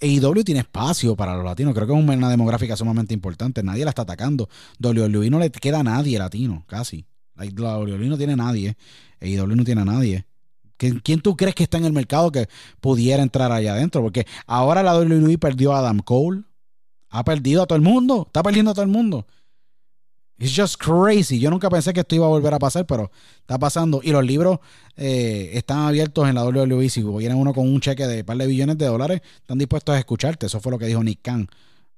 [0.01, 1.75] AEW tiene espacio para los latinos.
[1.75, 3.61] Creo que es una demográfica sumamente importante.
[3.61, 4.49] Nadie la está atacando.
[4.79, 7.05] WWE no le queda a nadie latino, casi.
[7.39, 8.75] La WWE no tiene nadie.
[9.21, 10.25] AEW no tiene a nadie.
[10.77, 12.47] ¿Quién tú crees que está en el mercado que
[12.79, 14.01] pudiera entrar allá adentro?
[14.01, 16.43] Porque ahora la WWE perdió a Adam Cole.
[17.09, 18.23] Ha perdido a todo el mundo.
[18.27, 19.25] Está perdiendo a todo el mundo.
[20.37, 21.37] It's just crazy.
[21.37, 23.11] Yo nunca pensé que esto iba a volver a pasar, pero
[23.41, 23.99] está pasando.
[24.01, 24.59] Y los libros
[24.95, 26.89] eh, están abiertos en la WWE.
[26.89, 29.95] Si viene uno con un cheque de un par de billones de dólares, están dispuestos
[29.95, 30.45] a escucharte.
[30.45, 31.49] Eso fue lo que dijo Nick Khan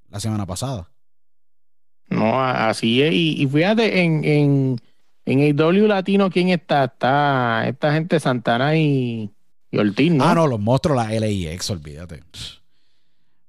[0.10, 0.90] la semana pasada.
[2.10, 3.14] No, así es.
[3.14, 4.82] Y, fíjate, en, en,
[5.26, 6.86] en AW Latino, ¿quién está?
[6.86, 9.30] Está esta gente Santana y,
[9.72, 10.24] y Ortiz, ¿no?
[10.24, 12.24] Ah, no, los monstruos, la LIX, olvídate.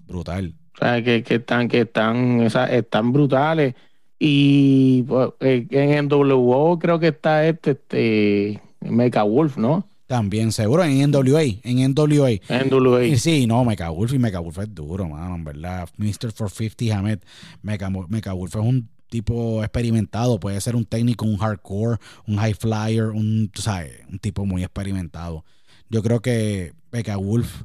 [0.01, 0.55] Brutal.
[0.74, 3.74] O sea, que, que están, que están, están brutales.
[4.19, 9.89] Y pues, eh, en NWO creo que está este, este Mecha Wolf, ¿no?
[10.07, 12.32] También, seguro, en NWA, en NWA.
[12.49, 13.16] NWA.
[13.16, 15.89] Sí, no, Mecha Wolf y Mecha Wolf es duro, mano, en verdad.
[15.97, 16.35] Mr.
[16.36, 17.19] 450 Hamed,
[17.62, 22.55] Mecha, Mecha Wolf es un tipo experimentado, puede ser un técnico, un hardcore, un high
[22.55, 24.01] flyer, un, ¿sabes?
[24.10, 25.44] un tipo muy experimentado.
[25.90, 27.64] Yo creo que Mecha Wolf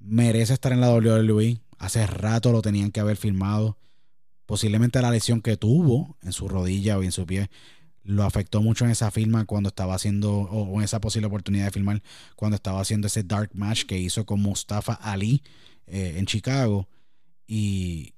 [0.00, 1.60] merece estar en la WWE.
[1.78, 3.76] Hace rato lo tenían que haber filmado
[4.46, 7.50] posiblemente la lesión que tuvo en su rodilla o en su pie
[8.06, 11.70] lo afectó mucho en esa firma cuando estaba haciendo, o en esa posible oportunidad de
[11.72, 12.02] filmar,
[12.36, 15.42] cuando estaba haciendo ese dark match que hizo con Mustafa Ali
[15.86, 16.88] eh, en Chicago.
[17.48, 18.14] Y,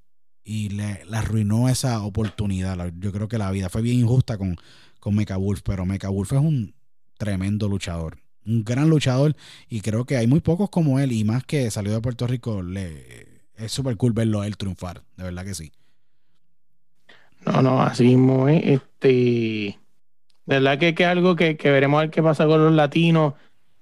[0.70, 2.92] le, arruinó esa oportunidad.
[2.98, 4.56] Yo creo que la vida fue bien injusta con,
[4.98, 6.74] con Mecha Wolf, pero Mecha Wolf es un
[7.18, 8.18] tremendo luchador.
[8.46, 9.36] Un gran luchador.
[9.68, 11.12] Y creo que hay muy pocos como él.
[11.12, 15.02] Y más que salió de Puerto Rico, le, es súper cool verlo a él triunfar.
[15.16, 15.72] De verdad que sí.
[17.44, 18.64] No, no, así mismo es.
[18.64, 19.78] Este, de
[20.46, 23.34] verdad que, es algo que, veremos a ver qué pasa con los latinos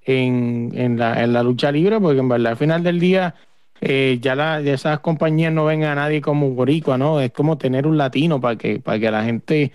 [0.05, 3.35] en, la, lucha libre, porque en verdad al final del día
[3.81, 7.20] eh, ya, la, esas compañías no ven a nadie como boricua, ¿no?
[7.20, 9.73] Es como tener un latino para que, para que la gente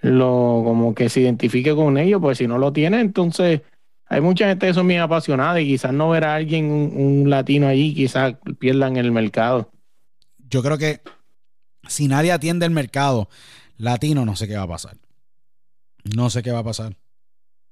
[0.00, 3.62] lo como que se identifique con ellos, pues si no lo tiene, entonces
[4.06, 7.30] hay mucha gente que son bien apasionada y quizás no ver a alguien, un, un
[7.30, 9.70] latino allí, quizás pierdan el mercado.
[10.48, 11.00] Yo creo que
[11.88, 13.28] si nadie atiende el mercado
[13.76, 14.96] latino, no sé qué va a pasar.
[16.14, 16.96] No sé qué va a pasar.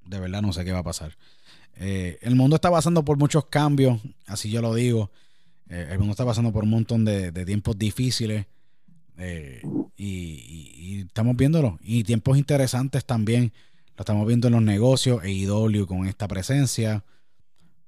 [0.05, 1.17] De verdad no sé qué va a pasar.
[1.77, 5.11] Eh, el mundo está pasando por muchos cambios, así yo lo digo.
[5.69, 8.47] Eh, el mundo está pasando por un montón de, tiempos difíciles.
[9.19, 9.63] Eh,
[9.97, 11.79] y, estamos viéndolo.
[11.83, 13.53] Y tiempos interesantes también.
[13.97, 17.05] Lo estamos viendo en los negocios, EIW con esta presencia.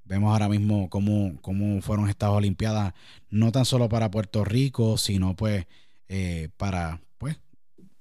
[0.09, 2.95] Vemos ahora mismo cómo, cómo fueron estas Olimpiadas,
[3.29, 5.67] no tan solo para Puerto Rico, sino pues
[6.07, 7.39] eh, para, pues,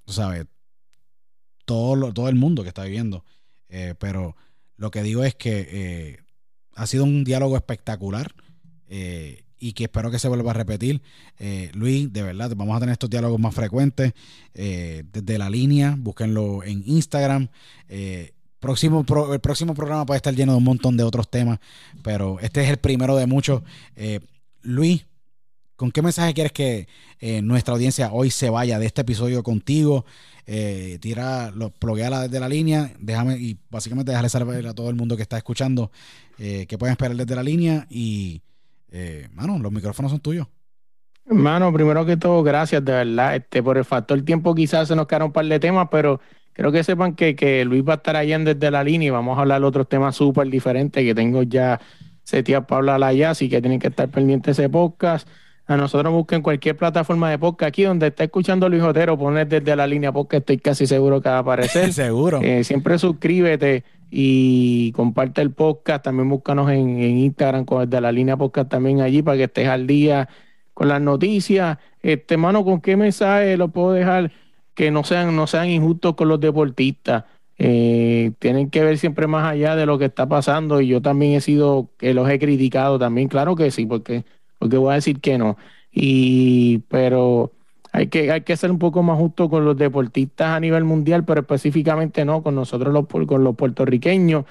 [0.06, 0.46] tú sabes,
[1.66, 3.24] todo, todo el mundo que está viviendo.
[3.68, 4.34] Eh, pero
[4.78, 6.20] lo que digo es que eh,
[6.74, 8.34] ha sido un diálogo espectacular
[9.58, 11.02] y que espero que se vuelva a repetir.
[11.74, 14.12] Luis, de verdad, vamos a tener estos diálogos más frecuentes
[14.54, 15.94] desde la línea.
[15.98, 17.48] Búsquenlo en Instagram.
[18.60, 21.58] Próximo el próximo programa puede estar lleno de un montón de otros temas,
[22.02, 23.62] pero este es el primero de muchos.
[24.62, 25.04] Luis,
[25.78, 26.88] ¿Con qué mensaje quieres que
[27.20, 30.04] eh, nuestra audiencia hoy se vaya de este episodio contigo?
[30.44, 34.96] Eh, tira, lo, plugueala desde la línea, déjame y básicamente déjale saber a todo el
[34.96, 35.92] mundo que está escuchando
[36.40, 38.42] eh, que pueden esperar desde la línea y,
[39.32, 40.46] mano, los micrófonos son tuyos.
[41.26, 43.36] Mano, primero que todo, gracias de verdad.
[43.36, 46.20] Este, por el factor tiempo quizás se nos quedaron un par de temas, pero
[46.54, 49.36] creo que sepan que, que Luis va a estar allá desde la línea y vamos
[49.36, 51.80] a hablar de otros temas súper diferentes que tengo ya
[52.22, 55.28] seteados para hablar allá, así que tienen que estar pendientes de ese podcast.
[55.68, 59.76] A nosotros busquen cualquier plataforma de podcast aquí donde está escuchando Luis Otero, poner desde
[59.76, 61.92] la línea podcast, estoy casi seguro que va a aparecer.
[61.98, 62.40] Seguro.
[62.42, 66.04] Eh, siempre suscríbete y comparte el podcast.
[66.04, 69.68] También búscanos en, en Instagram con desde la línea podcast también allí para que estés
[69.68, 70.26] al día
[70.72, 71.76] con las noticias.
[72.00, 74.32] Este, mano, ¿con qué mensaje lo puedo dejar?
[74.72, 77.24] Que no sean, no sean injustos con los deportistas.
[77.58, 81.32] Eh, tienen que ver siempre más allá de lo que está pasando y yo también
[81.34, 84.24] he sido, que los he criticado también, claro que sí, porque
[84.58, 85.56] porque voy a decir que no.
[85.92, 87.52] Y, pero
[87.92, 91.24] hay que, hay que ser un poco más justo con los deportistas a nivel mundial,
[91.24, 94.44] pero específicamente no, con nosotros los, con los puertorriqueños,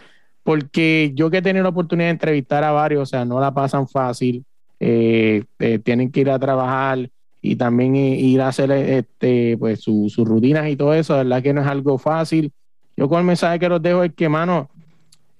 [0.44, 3.54] porque yo que he tenido la oportunidad de entrevistar a varios, o sea, no la
[3.54, 4.46] pasan fácil,
[4.80, 7.10] eh, eh, tienen que ir a trabajar
[7.42, 11.54] y también ir a hacer este, pues, sus rutinas y todo eso, la verdad que
[11.54, 12.52] no es algo fácil.
[12.96, 14.70] Yo con el mensaje que los dejo es que, mano,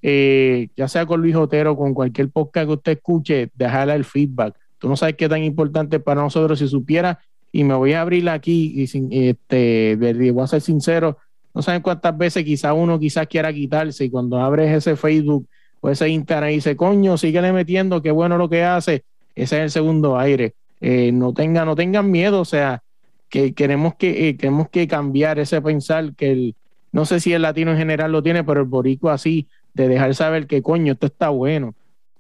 [0.02, 4.56] eh, ya sea con Luis Otero, con cualquier podcast que usted escuche, dejarle el feedback.
[4.78, 7.20] Tú no sabes qué tan importante para nosotros si supiera,
[7.52, 9.96] y me voy a abrir aquí y este,
[10.32, 11.18] voy a ser sincero,
[11.54, 15.48] no saben cuántas veces quizá uno quizás quiera quitarse y cuando abres ese Facebook
[15.80, 19.04] o ese Instagram y dice, coño, síguele metiendo, qué bueno lo que hace,
[19.36, 20.54] ese es el segundo aire.
[20.82, 22.84] Eh, no, tengan, no tengan miedo, o sea,
[23.30, 26.56] que queremos que, eh, queremos que cambiar ese pensar que el,
[26.92, 29.48] no sé si el latino en general lo tiene, pero el borico así,
[29.78, 31.76] de dejar saber que coño, esto está bueno.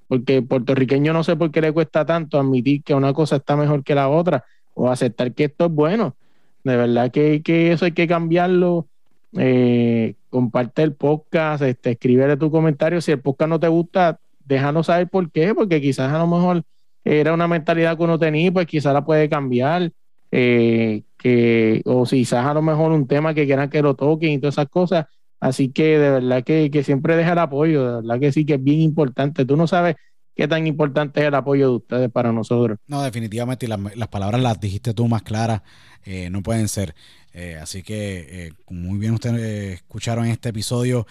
[0.07, 3.83] Porque puertorriqueño no sé por qué le cuesta tanto admitir que una cosa está mejor
[3.83, 6.15] que la otra o aceptar que esto es bueno.
[6.63, 8.87] De verdad que, eso hay que cambiarlo.
[9.37, 13.01] Eh, comparte el podcast, este, escribe tu comentario.
[13.01, 16.63] Si el podcast no te gusta, déjanos saber por qué, porque quizás a lo mejor
[17.03, 19.91] era una mentalidad que uno tenía, pues quizás la puede cambiar.
[20.31, 24.39] Eh, que, o quizás a lo mejor un tema que quieran que lo toquen y
[24.39, 25.07] todas esas cosas,
[25.39, 28.63] Así que de verdad que, siempre deja el apoyo, de verdad que sí que es
[28.63, 29.45] bien importante.
[29.45, 29.95] Tú no sabes
[30.35, 32.79] qué tan importante es el apoyo de ustedes para nosotros.
[32.87, 35.61] No, definitivamente, y las, palabras las dijiste tú más claras,
[36.05, 36.95] eh, no pueden ser.
[37.33, 41.05] Eh, así que, eh, muy bien ustedes escucharon este episodio,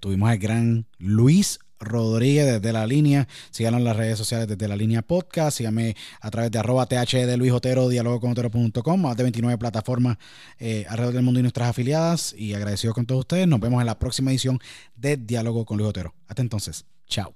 [0.00, 3.28] tuvimos al gran Luis Rodríguez desde la línea.
[3.50, 5.58] Síganos en las redes sociales desde la línea podcast.
[5.58, 9.58] Síganme a través de arroba TH de Luis Otero, diálogo con Otero.com, más de 29
[9.58, 10.18] plataformas
[10.58, 12.34] eh, alrededor del mundo y nuestras afiliadas.
[12.36, 13.46] Y agradecido con todos ustedes.
[13.46, 14.60] Nos vemos en la próxima edición
[14.96, 16.14] de Diálogo con Luis Otero.
[16.28, 16.84] Hasta entonces.
[17.08, 17.24] Chao.